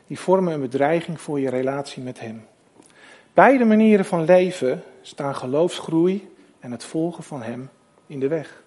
die 0.07 0.19
vormen 0.19 0.53
een 0.53 0.61
bedreiging 0.61 1.21
voor 1.21 1.40
je 1.40 1.51
relatie 1.51 2.03
met 2.03 2.21
Hem. 2.21 2.45
Beide 3.35 3.64
manieren 3.64 4.05
van 4.05 4.25
leven 4.25 4.83
staan 5.03 5.35
geloofsgroei 5.35 6.29
en 6.61 6.73
het 6.73 6.85
volgen 6.85 7.23
van 7.23 7.43
Hem 7.43 7.71
in 8.07 8.21
de 8.21 8.29
weg. 8.29 8.62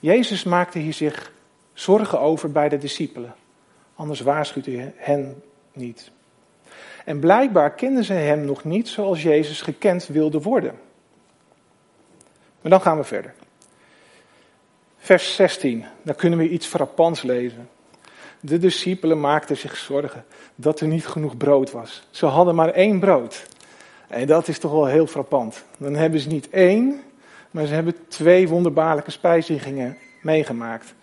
Jezus 0.00 0.44
maakte 0.44 0.78
hier 0.78 0.92
zich 0.92 1.32
zorgen 1.72 2.20
over 2.20 2.52
bij 2.52 2.68
de 2.68 2.78
discipelen, 2.78 3.34
anders 3.94 4.20
waarschuwde 4.20 4.76
hij 4.76 4.94
hen 4.96 5.42
niet. 5.72 6.10
En 7.04 7.18
blijkbaar 7.18 7.74
kenden 7.74 8.04
ze 8.04 8.12
Hem 8.12 8.44
nog 8.44 8.64
niet 8.64 8.88
zoals 8.88 9.22
Jezus 9.22 9.60
gekend 9.60 10.06
wilde 10.06 10.40
worden. 10.40 10.74
Maar 12.60 12.70
dan 12.70 12.80
gaan 12.80 12.96
we 12.96 13.04
verder. 13.04 13.34
Vers 15.04 15.34
16, 15.34 15.84
daar 16.02 16.14
kunnen 16.14 16.38
we 16.38 16.48
iets 16.48 16.66
frappants 16.66 17.22
lezen. 17.22 17.68
De 18.40 18.58
discipelen 18.58 19.20
maakten 19.20 19.56
zich 19.56 19.76
zorgen 19.76 20.24
dat 20.54 20.80
er 20.80 20.86
niet 20.86 21.06
genoeg 21.06 21.36
brood 21.36 21.70
was. 21.70 22.02
Ze 22.10 22.26
hadden 22.26 22.54
maar 22.54 22.68
één 22.68 23.00
brood. 23.00 23.46
En 24.08 24.26
dat 24.26 24.48
is 24.48 24.58
toch 24.58 24.70
wel 24.70 24.86
heel 24.86 25.06
frappant. 25.06 25.64
Dan 25.78 25.94
hebben 25.94 26.20
ze 26.20 26.28
niet 26.28 26.50
één, 26.50 27.02
maar 27.50 27.66
ze 27.66 27.74
hebben 27.74 27.94
twee 28.08 28.48
wonderbaarlijke 28.48 29.10
spijzigingen 29.10 29.98
meegemaakt. 30.20 30.94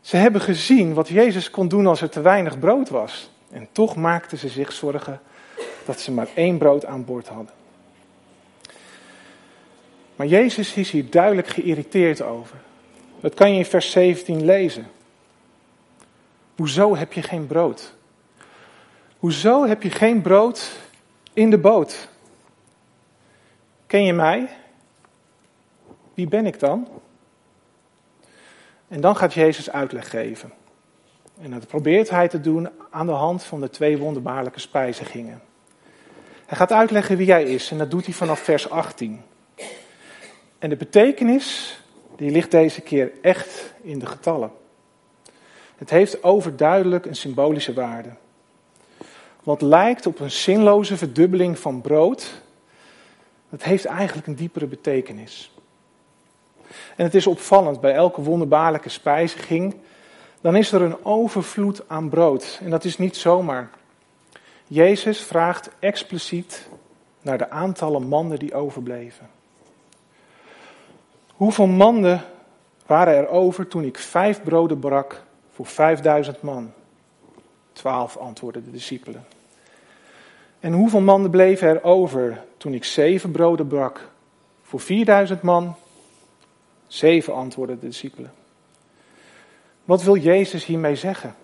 Ze 0.00 0.16
hebben 0.16 0.40
gezien 0.40 0.94
wat 0.94 1.08
Jezus 1.08 1.50
kon 1.50 1.68
doen 1.68 1.86
als 1.86 2.00
er 2.00 2.10
te 2.10 2.20
weinig 2.20 2.58
brood 2.58 2.88
was. 2.88 3.30
En 3.50 3.68
toch 3.72 3.96
maakten 3.96 4.38
ze 4.38 4.48
zich 4.48 4.72
zorgen 4.72 5.20
dat 5.84 6.00
ze 6.00 6.12
maar 6.12 6.28
één 6.34 6.58
brood 6.58 6.84
aan 6.84 7.04
boord 7.04 7.28
hadden. 7.28 7.54
Maar 10.16 10.26
Jezus 10.26 10.74
is 10.74 10.90
hier 10.90 11.10
duidelijk 11.10 11.48
geïrriteerd 11.48 12.22
over. 12.22 12.56
Dat 13.24 13.34
kan 13.34 13.52
je 13.52 13.58
in 13.58 13.64
vers 13.64 13.90
17 13.90 14.44
lezen. 14.44 14.86
Hoezo 16.56 16.96
heb 16.96 17.12
je 17.12 17.22
geen 17.22 17.46
brood? 17.46 17.94
Hoezo 19.18 19.66
heb 19.66 19.82
je 19.82 19.90
geen 19.90 20.22
brood 20.22 20.70
in 21.32 21.50
de 21.50 21.58
boot? 21.58 22.08
Ken 23.86 24.04
je 24.04 24.12
mij? 24.12 24.48
Wie 26.14 26.28
ben 26.28 26.46
ik 26.46 26.58
dan? 26.60 26.88
En 28.88 29.00
dan 29.00 29.16
gaat 29.16 29.34
Jezus 29.34 29.70
uitleg 29.70 30.10
geven. 30.10 30.52
En 31.40 31.50
dat 31.50 31.66
probeert 31.66 32.10
hij 32.10 32.28
te 32.28 32.40
doen 32.40 32.68
aan 32.90 33.06
de 33.06 33.12
hand 33.12 33.44
van 33.44 33.60
de 33.60 33.70
twee 33.70 33.98
wonderbaarlijke 33.98 34.60
spijzigingen. 34.60 35.42
Hij 36.46 36.56
gaat 36.56 36.72
uitleggen 36.72 37.16
wie 37.16 37.30
hij 37.30 37.44
is 37.44 37.70
en 37.70 37.78
dat 37.78 37.90
doet 37.90 38.04
hij 38.04 38.14
vanaf 38.14 38.40
vers 38.40 38.70
18. 38.70 39.22
En 40.58 40.68
de 40.68 40.76
betekenis, 40.76 41.78
die 42.16 42.30
ligt 42.30 42.50
deze 42.50 42.80
keer 42.80 43.12
echt 43.22 43.74
in 43.82 43.98
de 43.98 44.06
getallen. 44.06 44.50
Het 45.76 45.90
heeft 45.90 46.22
overduidelijk 46.22 47.06
een 47.06 47.16
symbolische 47.16 47.72
waarde. 47.72 48.10
Wat 49.42 49.62
lijkt 49.62 50.06
op 50.06 50.20
een 50.20 50.30
zinloze 50.30 50.96
verdubbeling 50.96 51.58
van 51.58 51.80
brood, 51.80 52.42
dat 53.50 53.62
heeft 53.62 53.84
eigenlijk 53.84 54.26
een 54.26 54.34
diepere 54.34 54.66
betekenis. 54.66 55.52
En 56.96 57.04
het 57.04 57.14
is 57.14 57.26
opvallend, 57.26 57.80
bij 57.80 57.94
elke 57.94 58.22
wonderbaarlijke 58.22 58.88
spijziging, 58.88 59.76
dan 60.40 60.56
is 60.56 60.72
er 60.72 60.82
een 60.82 61.04
overvloed 61.04 61.88
aan 61.88 62.08
brood. 62.08 62.60
En 62.62 62.70
dat 62.70 62.84
is 62.84 62.98
niet 62.98 63.16
zomaar. 63.16 63.70
Jezus 64.66 65.20
vraagt 65.20 65.70
expliciet 65.78 66.68
naar 67.20 67.38
de 67.38 67.50
aantallen 67.50 68.08
mannen 68.08 68.38
die 68.38 68.54
overbleven. 68.54 69.33
Hoeveel 71.36 71.66
mannen 71.66 72.24
waren 72.86 73.14
er 73.14 73.28
over 73.28 73.68
toen 73.68 73.84
ik 73.84 73.98
vijf 73.98 74.42
broden 74.42 74.78
brak 74.78 75.22
voor 75.50 75.66
vijfduizend 75.66 76.42
man? 76.42 76.72
Twaalf 77.72 78.16
antwoordden 78.16 78.64
de 78.64 78.70
discipelen. 78.70 79.24
En 80.60 80.72
hoeveel 80.72 81.00
mannen 81.00 81.30
bleven 81.30 81.68
er 81.68 81.82
over 81.82 82.44
toen 82.56 82.74
ik 82.74 82.84
zeven 82.84 83.30
broden 83.30 83.66
brak 83.66 84.08
voor 84.62 84.80
vierduizend 84.80 85.42
man? 85.42 85.74
Zeven 86.86 87.34
antwoordden 87.34 87.80
de 87.80 87.86
discipelen. 87.86 88.32
Wat 89.84 90.02
wil 90.02 90.16
Jezus 90.16 90.64
hiermee 90.64 90.96
zeggen? 90.96 91.34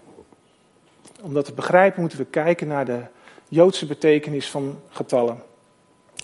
Om 1.22 1.34
dat 1.34 1.44
te 1.44 1.52
begrijpen 1.52 2.00
moeten 2.00 2.18
we 2.18 2.24
kijken 2.24 2.68
naar 2.68 2.84
de 2.84 3.02
Joodse 3.48 3.86
betekenis 3.86 4.50
van 4.50 4.80
getallen. 4.88 5.42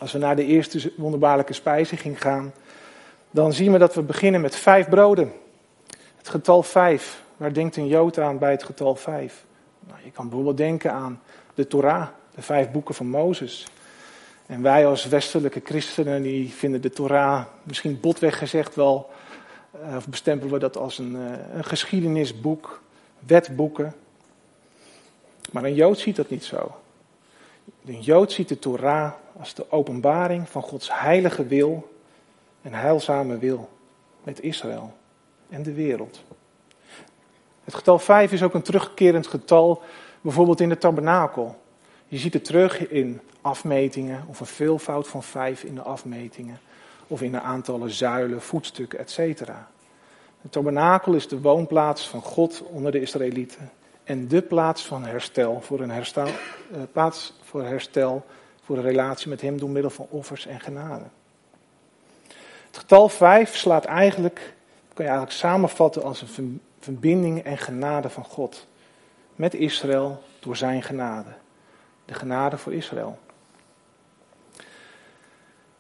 Als 0.01 0.13
we 0.13 0.19
naar 0.19 0.37
de 0.37 0.45
eerste 0.45 0.93
wonderbaarlijke 0.97 1.53
spijziging 1.53 2.21
gaan, 2.21 2.53
dan 3.37 3.53
zien 3.53 3.73
we 3.73 3.79
dat 3.79 3.95
we 3.95 4.03
beginnen 4.03 4.41
met 4.41 4.57
vijf 4.57 4.89
broden. 4.89 5.33
Het 6.17 6.29
getal 6.29 6.63
vijf, 6.63 7.23
waar 7.37 7.53
denkt 7.53 7.77
een 7.77 7.87
Jood 7.87 8.19
aan 8.19 8.39
bij 8.39 8.51
het 8.51 8.63
getal 8.63 8.95
vijf? 8.95 9.45
Nou, 9.81 9.99
je 10.05 10.11
kan 10.11 10.25
bijvoorbeeld 10.25 10.57
denken 10.57 10.93
aan 10.93 11.21
de 11.55 11.67
Torah, 11.67 12.09
de 12.35 12.43
vijf 12.43 12.71
boeken 12.71 12.95
van 12.95 13.07
Mozes. 13.09 13.67
En 14.47 14.63
wij 14.63 14.87
als 14.87 15.07
westelijke 15.07 15.61
christenen 15.65 16.23
die 16.23 16.49
vinden 16.53 16.81
de 16.81 16.91
Torah 16.91 17.45
misschien 17.63 18.01
botweg 18.01 18.39
gezegd 18.39 18.75
wel, 18.75 19.11
eh, 19.71 19.97
of 19.97 20.09
bestempelen 20.09 20.53
we 20.53 20.59
dat 20.59 20.77
als 20.77 20.99
een, 20.99 21.17
eh, 21.17 21.57
een 21.57 21.65
geschiedenisboek, 21.65 22.83
wetboeken. 23.27 23.95
Maar 25.53 25.65
een 25.65 25.75
Jood 25.75 25.99
ziet 25.99 26.17
dat 26.17 26.31
niet 26.31 26.45
zo. 26.45 26.75
Een 27.87 28.01
Jood 28.01 28.33
ziet 28.33 28.49
de 28.49 28.59
Torah 28.59 29.13
als 29.39 29.55
de 29.55 29.71
openbaring 29.71 30.49
van 30.49 30.63
Gods 30.63 31.01
heilige 31.01 31.47
wil 31.47 31.95
en 32.67 32.73
heilzame 32.73 33.39
wil 33.39 33.69
met 34.25 34.43
Israël 34.43 34.93
en 35.49 35.63
de 35.63 35.73
wereld. 35.73 36.23
Het 37.65 37.75
getal 37.75 37.99
5 37.99 38.33
is 38.33 38.43
ook 38.43 38.55
een 38.55 38.63
terugkerend 38.63 39.27
getal, 39.27 39.83
bijvoorbeeld 40.21 40.61
in 40.61 40.69
de 40.69 40.79
tabernakel. 40.79 41.63
Je 42.09 42.19
ziet 42.19 42.33
het 42.33 42.45
terug 42.45 42.89
in 42.89 43.21
afmetingen 43.41 44.25
of 44.29 44.41
een 44.41 44.47
veelvoud 44.47 45.09
van 45.09 45.23
5 45.23 45.63
in 45.63 45.75
de 45.75 45.83
afmetingen. 45.83 46.59
Of 47.07 47.23
in 47.23 47.33
de 47.33 47.41
aantallen 47.41 47.91
zuilen, 47.91 48.43
voetstukken, 48.43 48.99
etc. 48.99 49.39
De 50.41 50.49
tabernakel 50.51 51.15
is 51.15 51.29
de 51.29 51.41
woonplaats 51.41 52.09
van 52.09 52.23
God 52.23 52.63
onder 52.63 52.93
de 52.93 53.01
Israëlieten. 53.01 53.71
En 54.05 54.29
de 54.29 54.43
plaats 54.43 54.87
van 54.87 55.05
herstel, 55.05 55.61
voor 55.61 55.81
een 55.81 55.91
herstel, 55.91 56.27
eh, 56.27 56.33
plaats 56.93 57.33
voor 57.43 57.65
herstel, 57.65 58.27
voor 58.63 58.77
een 58.77 58.83
relatie 58.83 59.29
met 59.29 59.41
Hem 59.41 59.59
door 59.59 59.71
middel 59.71 59.91
van 59.91 60.07
offers 60.11 60.47
en 60.47 60.61
genade. 60.61 61.05
Het 62.77 62.85
getal 62.85 63.09
5 63.09 63.57
slaat 63.57 63.85
eigenlijk, 63.85 64.55
kan 64.95 65.05
je 65.05 65.11
eigenlijk 65.11 65.33
samenvatten 65.33 66.03
als 66.03 66.23
een 66.23 66.61
verbinding 66.81 67.43
en 67.43 67.59
genade 67.59 68.09
van 68.09 68.25
God. 68.25 68.67
Met 69.35 69.55
Israël 69.55 70.23
door 70.39 70.57
zijn 70.57 70.83
genade. 70.83 71.29
De 72.05 72.15
genade 72.15 72.59
voor 72.59 72.75
Israël. 72.75 73.19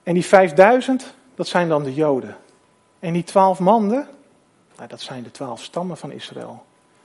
En 0.02 0.14
die 0.14 0.24
5000, 0.24 1.14
dat 1.34 1.46
zijn 1.46 1.68
dan 1.68 1.82
de 1.82 1.94
Joden. 1.94 2.36
En 2.98 3.12
die 3.12 3.24
twaalf 3.24 3.58
mannen, 3.58 4.08
nou, 4.76 4.88
dat 4.88 5.00
zijn 5.00 5.22
de 5.22 5.30
twaalf 5.30 5.62
stammen 5.62 5.96
van 5.96 6.12
Israël. 6.12 6.64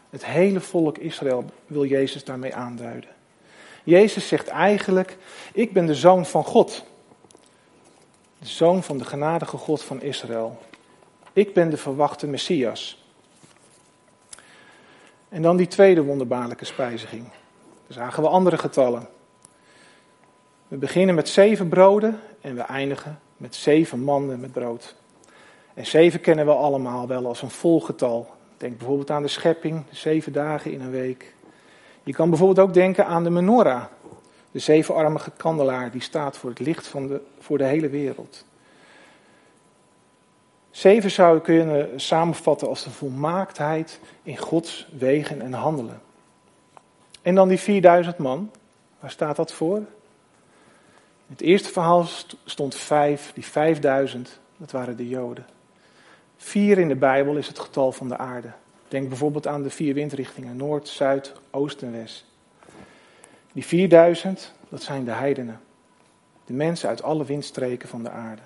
Het 0.10 0.26
hele 0.26 0.60
volk 0.60 0.98
Israël 0.98 1.46
wil 1.68 1.86
Jezus 1.86 2.24
daarmee 2.24 2.56
aanduiden. 2.56 3.10
Jezus 3.84 4.28
zegt 4.28 4.48
eigenlijk, 4.48 5.18
ik 5.54 5.74
ben 5.74 5.86
de 5.86 5.96
zoon 5.96 6.26
van 6.26 6.44
God. 6.44 6.90
De 8.42 8.48
zoon 8.48 8.84
van 8.84 8.98
de 8.98 9.06
genadige 9.06 9.58
God 9.58 9.84
van 9.84 10.02
Israël. 10.02 10.60
Ik 11.34 11.54
ben 11.54 11.70
de 11.70 11.78
verwachte 11.78 12.28
Messias. 12.28 13.06
En 15.30 15.42
dan 15.42 15.58
die 15.58 15.68
tweede 15.68 16.04
wonderbaarlijke 16.04 16.66
spijziging. 16.66 17.24
Dan 17.88 17.98
zagen 17.98 18.24
we 18.24 18.30
andere 18.30 18.58
getallen. 18.58 19.08
We 20.68 20.78
beginnen 20.78 21.16
met 21.16 21.30
zeven 21.30 21.70
broden 21.70 22.20
en 22.42 22.56
we 22.56 22.62
eindigen 22.62 23.20
met 23.38 23.56
zeven 23.56 24.00
manden 24.04 24.40
met 24.40 24.52
brood. 24.52 24.96
En 25.74 25.86
zeven 25.86 26.22
kennen 26.22 26.46
we 26.46 26.54
allemaal 26.54 27.08
wel 27.08 27.26
als 27.26 27.42
een 27.42 27.50
volgetal. 27.50 28.30
Denk 28.58 28.78
bijvoorbeeld 28.78 29.12
aan 29.12 29.22
de 29.22 29.28
schepping, 29.28 29.84
zeven 29.90 30.34
dagen 30.34 30.72
in 30.72 30.82
een 30.82 30.92
week. 30.92 31.34
Je 32.04 32.14
kan 32.14 32.30
bijvoorbeeld 32.30 32.68
ook 32.68 32.74
denken 32.74 33.06
aan 33.06 33.24
de 33.24 33.30
menorah, 33.30 33.84
de 34.52 34.60
zevenarmige 34.60 35.32
kandelaar 35.38 35.92
die 35.92 36.02
staat 36.02 36.38
voor 36.38 36.50
het 36.50 36.60
licht 36.60 36.88
van 36.88 37.08
de, 37.08 37.22
voor 37.40 37.58
de 37.58 37.64
hele 37.64 37.90
wereld. 37.90 38.46
Zeven 40.72 41.12
zou 41.12 41.36
je 41.36 41.42
kunnen 41.42 42.00
samenvatten 42.00 42.68
als 42.68 42.84
de 42.84 42.90
volmaaktheid 42.90 44.00
in 44.24 44.38
Gods 44.38 44.88
wegen 44.98 45.42
en 45.42 45.54
handelen. 45.54 46.02
En 47.22 47.36
dan 47.36 47.48
die 47.48 47.60
4000 47.60 48.18
man, 48.18 48.52
waar 49.00 49.12
staat 49.12 49.36
dat 49.36 49.54
voor? 49.54 49.78
In 49.78 51.38
het 51.38 51.42
eerste 51.42 51.72
verhaal 51.72 52.06
stond 52.46 52.76
vijf, 52.76 53.34
die 53.34 53.46
5000, 53.46 54.40
dat 54.58 54.72
waren 54.72 54.98
de 54.98 55.08
Joden. 55.08 55.46
Vier 56.38 56.78
in 56.78 56.88
de 56.88 56.96
Bijbel 56.96 57.38
is 57.38 57.48
het 57.48 57.60
getal 57.60 57.92
van 57.92 58.08
de 58.08 58.18
aarde. 58.18 58.52
Denk 58.88 59.10
bijvoorbeeld 59.10 59.48
aan 59.48 59.64
de 59.64 59.70
vier 59.70 59.94
windrichtingen, 59.94 60.58
noord, 60.58 60.88
zuid, 60.88 61.34
oost 61.52 61.82
en 61.82 61.92
west. 61.92 62.31
Die 63.54 63.66
4000, 63.66 64.54
dat 64.70 64.84
zijn 64.84 65.06
de 65.06 65.12
heidenen. 65.12 65.60
De 66.46 66.54
mensen 66.54 66.90
uit 66.90 67.04
alle 67.04 67.26
windstreken 67.26 67.90
van 67.90 68.04
de 68.04 68.10
aarde. 68.10 68.42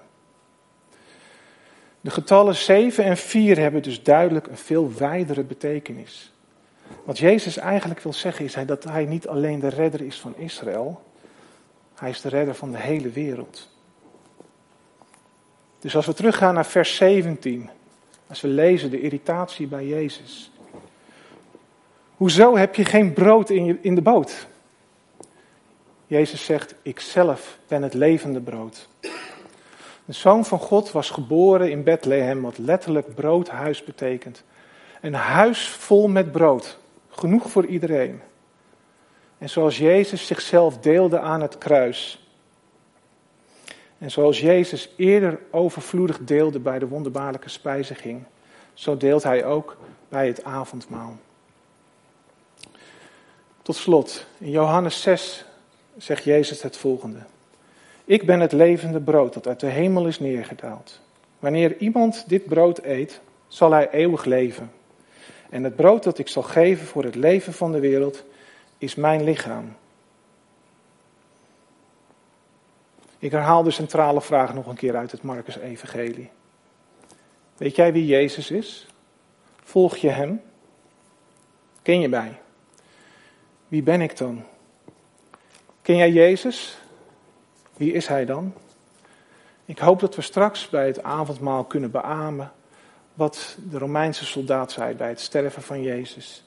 De 2.01 2.09
getallen 2.09 2.55
7 2.55 3.03
en 3.03 3.17
4 3.17 3.57
hebben 3.57 3.83
dus 3.83 4.03
duidelijk 4.03 4.47
een 4.47 4.57
veel 4.57 4.93
wijdere 4.93 5.43
betekenis. 5.43 6.33
Wat 7.03 7.17
Jezus 7.17 7.57
eigenlijk 7.57 7.99
wil 7.99 8.13
zeggen 8.13 8.45
is 8.45 8.55
dat 8.65 8.83
hij 8.83 9.05
niet 9.05 9.27
alleen 9.27 9.59
de 9.59 9.67
redder 9.67 10.01
is 10.01 10.19
van 10.19 10.37
Israël, 10.37 11.03
hij 11.95 12.09
is 12.09 12.21
de 12.21 12.29
redder 12.29 12.55
van 12.55 12.71
de 12.71 12.77
hele 12.77 13.09
wereld. 13.09 13.69
Dus 15.79 15.95
als 15.95 16.05
we 16.05 16.13
teruggaan 16.13 16.53
naar 16.53 16.65
vers 16.65 16.95
17, 16.95 17.69
als 18.27 18.41
we 18.41 18.47
lezen 18.47 18.89
de 18.89 19.01
irritatie 19.01 19.67
bij 19.67 19.85
Jezus. 19.85 20.51
Hoezo 22.15 22.57
heb 22.57 22.75
je 22.75 22.85
geen 22.85 23.13
brood 23.13 23.49
in, 23.49 23.65
je, 23.65 23.77
in 23.81 23.95
de 23.95 24.01
boot? 24.01 24.47
Jezus 26.07 26.45
zegt, 26.45 26.75
ik 26.81 26.99
zelf 26.99 27.57
ben 27.67 27.83
het 27.83 27.93
levende 27.93 28.41
brood. 28.41 28.87
De 30.05 30.13
zoon 30.13 30.45
van 30.45 30.59
God 30.59 30.91
was 30.91 31.09
geboren 31.09 31.71
in 31.71 31.83
Bethlehem, 31.83 32.41
wat 32.41 32.57
letterlijk 32.57 33.15
broodhuis 33.15 33.83
betekent. 33.83 34.43
Een 35.01 35.13
huis 35.13 35.67
vol 35.67 36.07
met 36.07 36.31
brood, 36.31 36.77
genoeg 37.09 37.49
voor 37.49 37.65
iedereen. 37.65 38.21
En 39.37 39.49
zoals 39.49 39.77
Jezus 39.77 40.27
zichzelf 40.27 40.77
deelde 40.77 41.19
aan 41.19 41.41
het 41.41 41.57
kruis. 41.57 42.29
En 43.97 44.11
zoals 44.11 44.39
Jezus 44.39 44.89
eerder 44.95 45.39
overvloedig 45.51 46.19
deelde 46.19 46.59
bij 46.59 46.79
de 46.79 46.87
wonderbaarlijke 46.87 47.49
spijziging, 47.49 48.23
zo 48.73 48.97
deelt 48.97 49.23
hij 49.23 49.45
ook 49.45 49.77
bij 50.09 50.27
het 50.27 50.43
avondmaal. 50.43 51.17
Tot 53.61 53.75
slot, 53.75 54.25
in 54.37 54.49
Johannes 54.49 55.01
6 55.01 55.44
zegt 55.97 56.23
Jezus 56.23 56.61
het 56.61 56.77
volgende. 56.77 57.19
Ik 58.05 58.25
ben 58.25 58.39
het 58.39 58.51
levende 58.51 59.01
brood 59.01 59.33
dat 59.33 59.47
uit 59.47 59.59
de 59.59 59.67
hemel 59.67 60.07
is 60.07 60.19
neergedaald. 60.19 61.01
Wanneer 61.39 61.77
iemand 61.77 62.23
dit 62.27 62.45
brood 62.45 62.83
eet, 62.83 63.21
zal 63.47 63.71
hij 63.71 63.89
eeuwig 63.89 64.25
leven. 64.25 64.71
En 65.49 65.63
het 65.63 65.75
brood 65.75 66.03
dat 66.03 66.17
ik 66.17 66.27
zal 66.27 66.43
geven 66.43 66.85
voor 66.87 67.03
het 67.03 67.15
leven 67.15 67.53
van 67.53 67.71
de 67.71 67.79
wereld 67.79 68.23
is 68.77 68.95
mijn 68.95 69.23
lichaam. 69.23 69.75
Ik 73.19 73.31
herhaal 73.31 73.63
de 73.63 73.71
centrale 73.71 74.21
vraag 74.21 74.53
nog 74.53 74.67
een 74.67 74.75
keer 74.75 74.95
uit 74.95 75.11
het 75.11 75.21
Marcus-evangelie. 75.21 76.29
Weet 77.57 77.75
jij 77.75 77.93
wie 77.93 78.05
Jezus 78.05 78.51
is? 78.51 78.87
Volg 79.63 79.97
je 79.97 80.09
hem? 80.09 80.41
Ken 81.81 81.99
je 81.99 82.09
mij? 82.09 82.39
Wie 83.67 83.83
ben 83.83 84.01
ik 84.01 84.17
dan? 84.17 84.43
Ken 85.85 85.95
jij 85.95 86.11
Jezus? 86.11 86.77
Wie 87.77 87.93
is 87.93 88.07
Hij 88.07 88.25
dan? 88.25 88.53
Ik 89.65 89.79
hoop 89.79 89.99
dat 89.99 90.15
we 90.15 90.21
straks 90.21 90.69
bij 90.69 90.87
het 90.87 91.03
avondmaal 91.03 91.63
kunnen 91.63 91.91
beamen 91.91 92.51
wat 93.13 93.57
de 93.69 93.77
Romeinse 93.77 94.25
soldaat 94.25 94.71
zei 94.71 94.95
bij 94.95 95.09
het 95.09 95.19
sterven 95.19 95.61
van 95.61 95.81
Jezus. 95.81 96.43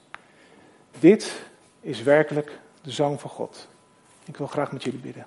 Dit 0.98 1.42
is 1.80 2.02
werkelijk 2.02 2.58
de 2.82 2.90
Zoon 2.90 3.18
van 3.18 3.30
God. 3.30 3.68
Ik 4.24 4.36
wil 4.36 4.46
graag 4.46 4.72
met 4.72 4.82
jullie 4.82 5.00
bidden. 5.00 5.26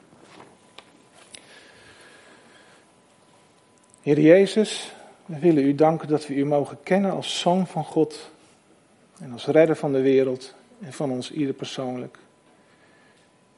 Heer 4.01 4.19
Jezus, 4.19 4.93
we 5.25 5.39
willen 5.39 5.63
u 5.63 5.75
danken 5.75 6.07
dat 6.07 6.27
we 6.27 6.33
u 6.33 6.45
mogen 6.45 6.77
kennen 6.83 7.11
als 7.11 7.39
Zoon 7.39 7.67
van 7.67 7.83
God 7.83 8.31
en 9.19 9.31
als 9.31 9.45
redder 9.45 9.75
van 9.75 9.91
de 9.91 10.01
wereld 10.01 10.53
en 10.79 10.93
van 10.93 11.11
ons 11.11 11.31
ieder 11.31 11.53
persoonlijk. 11.53 12.17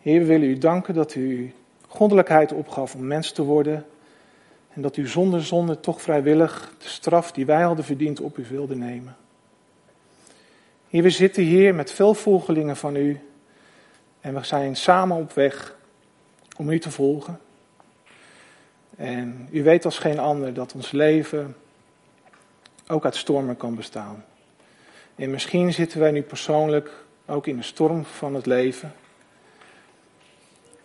Heer, 0.03 0.19
we 0.19 0.25
willen 0.25 0.49
u 0.49 0.57
danken 0.57 0.93
dat 0.93 1.15
u 1.15 1.53
goddelijkheid 1.87 2.51
opgaf 2.51 2.95
om 2.95 3.07
mens 3.07 3.31
te 3.31 3.43
worden 3.43 3.85
en 4.73 4.81
dat 4.81 4.97
u 4.97 5.07
zonder 5.07 5.43
zonde 5.43 5.79
toch 5.79 6.01
vrijwillig 6.01 6.73
de 6.77 6.87
straf 6.87 7.31
die 7.31 7.45
wij 7.45 7.61
hadden 7.61 7.85
verdiend 7.85 8.19
op 8.19 8.37
u 8.37 8.45
wilde 8.49 8.75
nemen. 8.75 9.15
Heer, 10.89 11.03
we 11.03 11.09
zitten 11.09 11.43
hier 11.43 11.75
met 11.75 11.91
veel 11.91 12.13
volgelingen 12.13 12.75
van 12.75 12.95
u 12.95 13.19
en 14.21 14.33
we 14.33 14.43
zijn 14.43 14.75
samen 14.75 15.17
op 15.17 15.33
weg 15.33 15.75
om 16.57 16.69
u 16.69 16.79
te 16.79 16.91
volgen. 16.91 17.39
En 18.95 19.47
u 19.51 19.63
weet 19.63 19.85
als 19.85 19.99
geen 19.99 20.19
ander 20.19 20.53
dat 20.53 20.73
ons 20.73 20.91
leven 20.91 21.55
ook 22.87 23.05
uit 23.05 23.15
stormen 23.15 23.57
kan 23.57 23.75
bestaan. 23.75 24.25
En 25.15 25.29
misschien 25.29 25.73
zitten 25.73 25.99
wij 25.99 26.11
nu 26.11 26.21
persoonlijk 26.21 26.91
ook 27.25 27.47
in 27.47 27.57
de 27.57 27.63
storm 27.63 28.05
van 28.05 28.35
het 28.35 28.45
leven. 28.45 28.93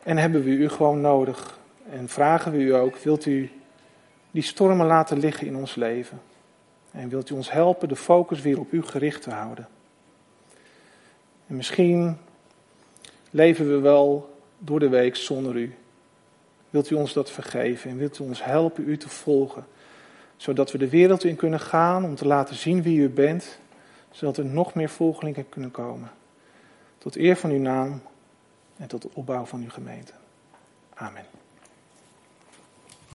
En 0.02 0.16
hebben 0.16 0.42
we 0.42 0.50
u 0.50 0.68
gewoon 0.68 1.00
nodig. 1.00 1.58
En 1.90 2.08
vragen 2.08 2.52
we 2.52 2.58
u 2.58 2.74
ook, 2.74 2.96
wilt 2.96 3.26
u 3.26 3.50
die 4.30 4.42
stormen 4.42 4.86
laten 4.86 5.18
liggen 5.18 5.46
in 5.46 5.56
ons 5.56 5.74
leven? 5.74 6.20
En 6.90 7.08
wilt 7.08 7.30
u 7.30 7.34
ons 7.34 7.52
helpen 7.52 7.88
de 7.88 7.96
focus 7.96 8.40
weer 8.40 8.58
op 8.58 8.72
u 8.72 8.82
gericht 8.82 9.22
te 9.22 9.30
houden? 9.30 9.68
En 11.46 11.56
misschien 11.56 12.18
leven 13.30 13.68
we 13.68 13.78
wel 13.78 14.36
door 14.58 14.80
de 14.80 14.88
week 14.88 15.16
zonder 15.16 15.56
u. 15.56 15.74
Wilt 16.70 16.90
u 16.90 16.94
ons 16.94 17.12
dat 17.12 17.30
vergeven 17.30 17.90
en 17.90 17.96
wilt 17.96 18.18
u 18.18 18.22
ons 18.24 18.44
helpen 18.44 18.88
u 18.88 18.96
te 18.96 19.08
volgen, 19.08 19.66
zodat 20.36 20.72
we 20.72 20.78
de 20.78 20.88
wereld 20.88 21.24
in 21.24 21.36
kunnen 21.36 21.60
gaan 21.60 22.04
om 22.04 22.14
te 22.14 22.26
laten 22.26 22.56
zien 22.56 22.82
wie 22.82 23.00
u 23.00 23.08
bent, 23.08 23.58
zodat 24.10 24.36
er 24.36 24.44
nog 24.44 24.74
meer 24.74 24.88
volgelingen 24.88 25.48
kunnen 25.48 25.70
komen. 25.70 26.10
Tot 26.98 27.16
eer 27.16 27.36
van 27.36 27.50
uw 27.50 27.60
naam 27.60 28.02
en 28.78 28.88
tot 28.88 29.02
de 29.02 29.10
opbouw 29.14 29.44
van 29.44 29.62
uw 29.62 29.70
gemeente. 29.70 30.12
Amen. 30.94 31.24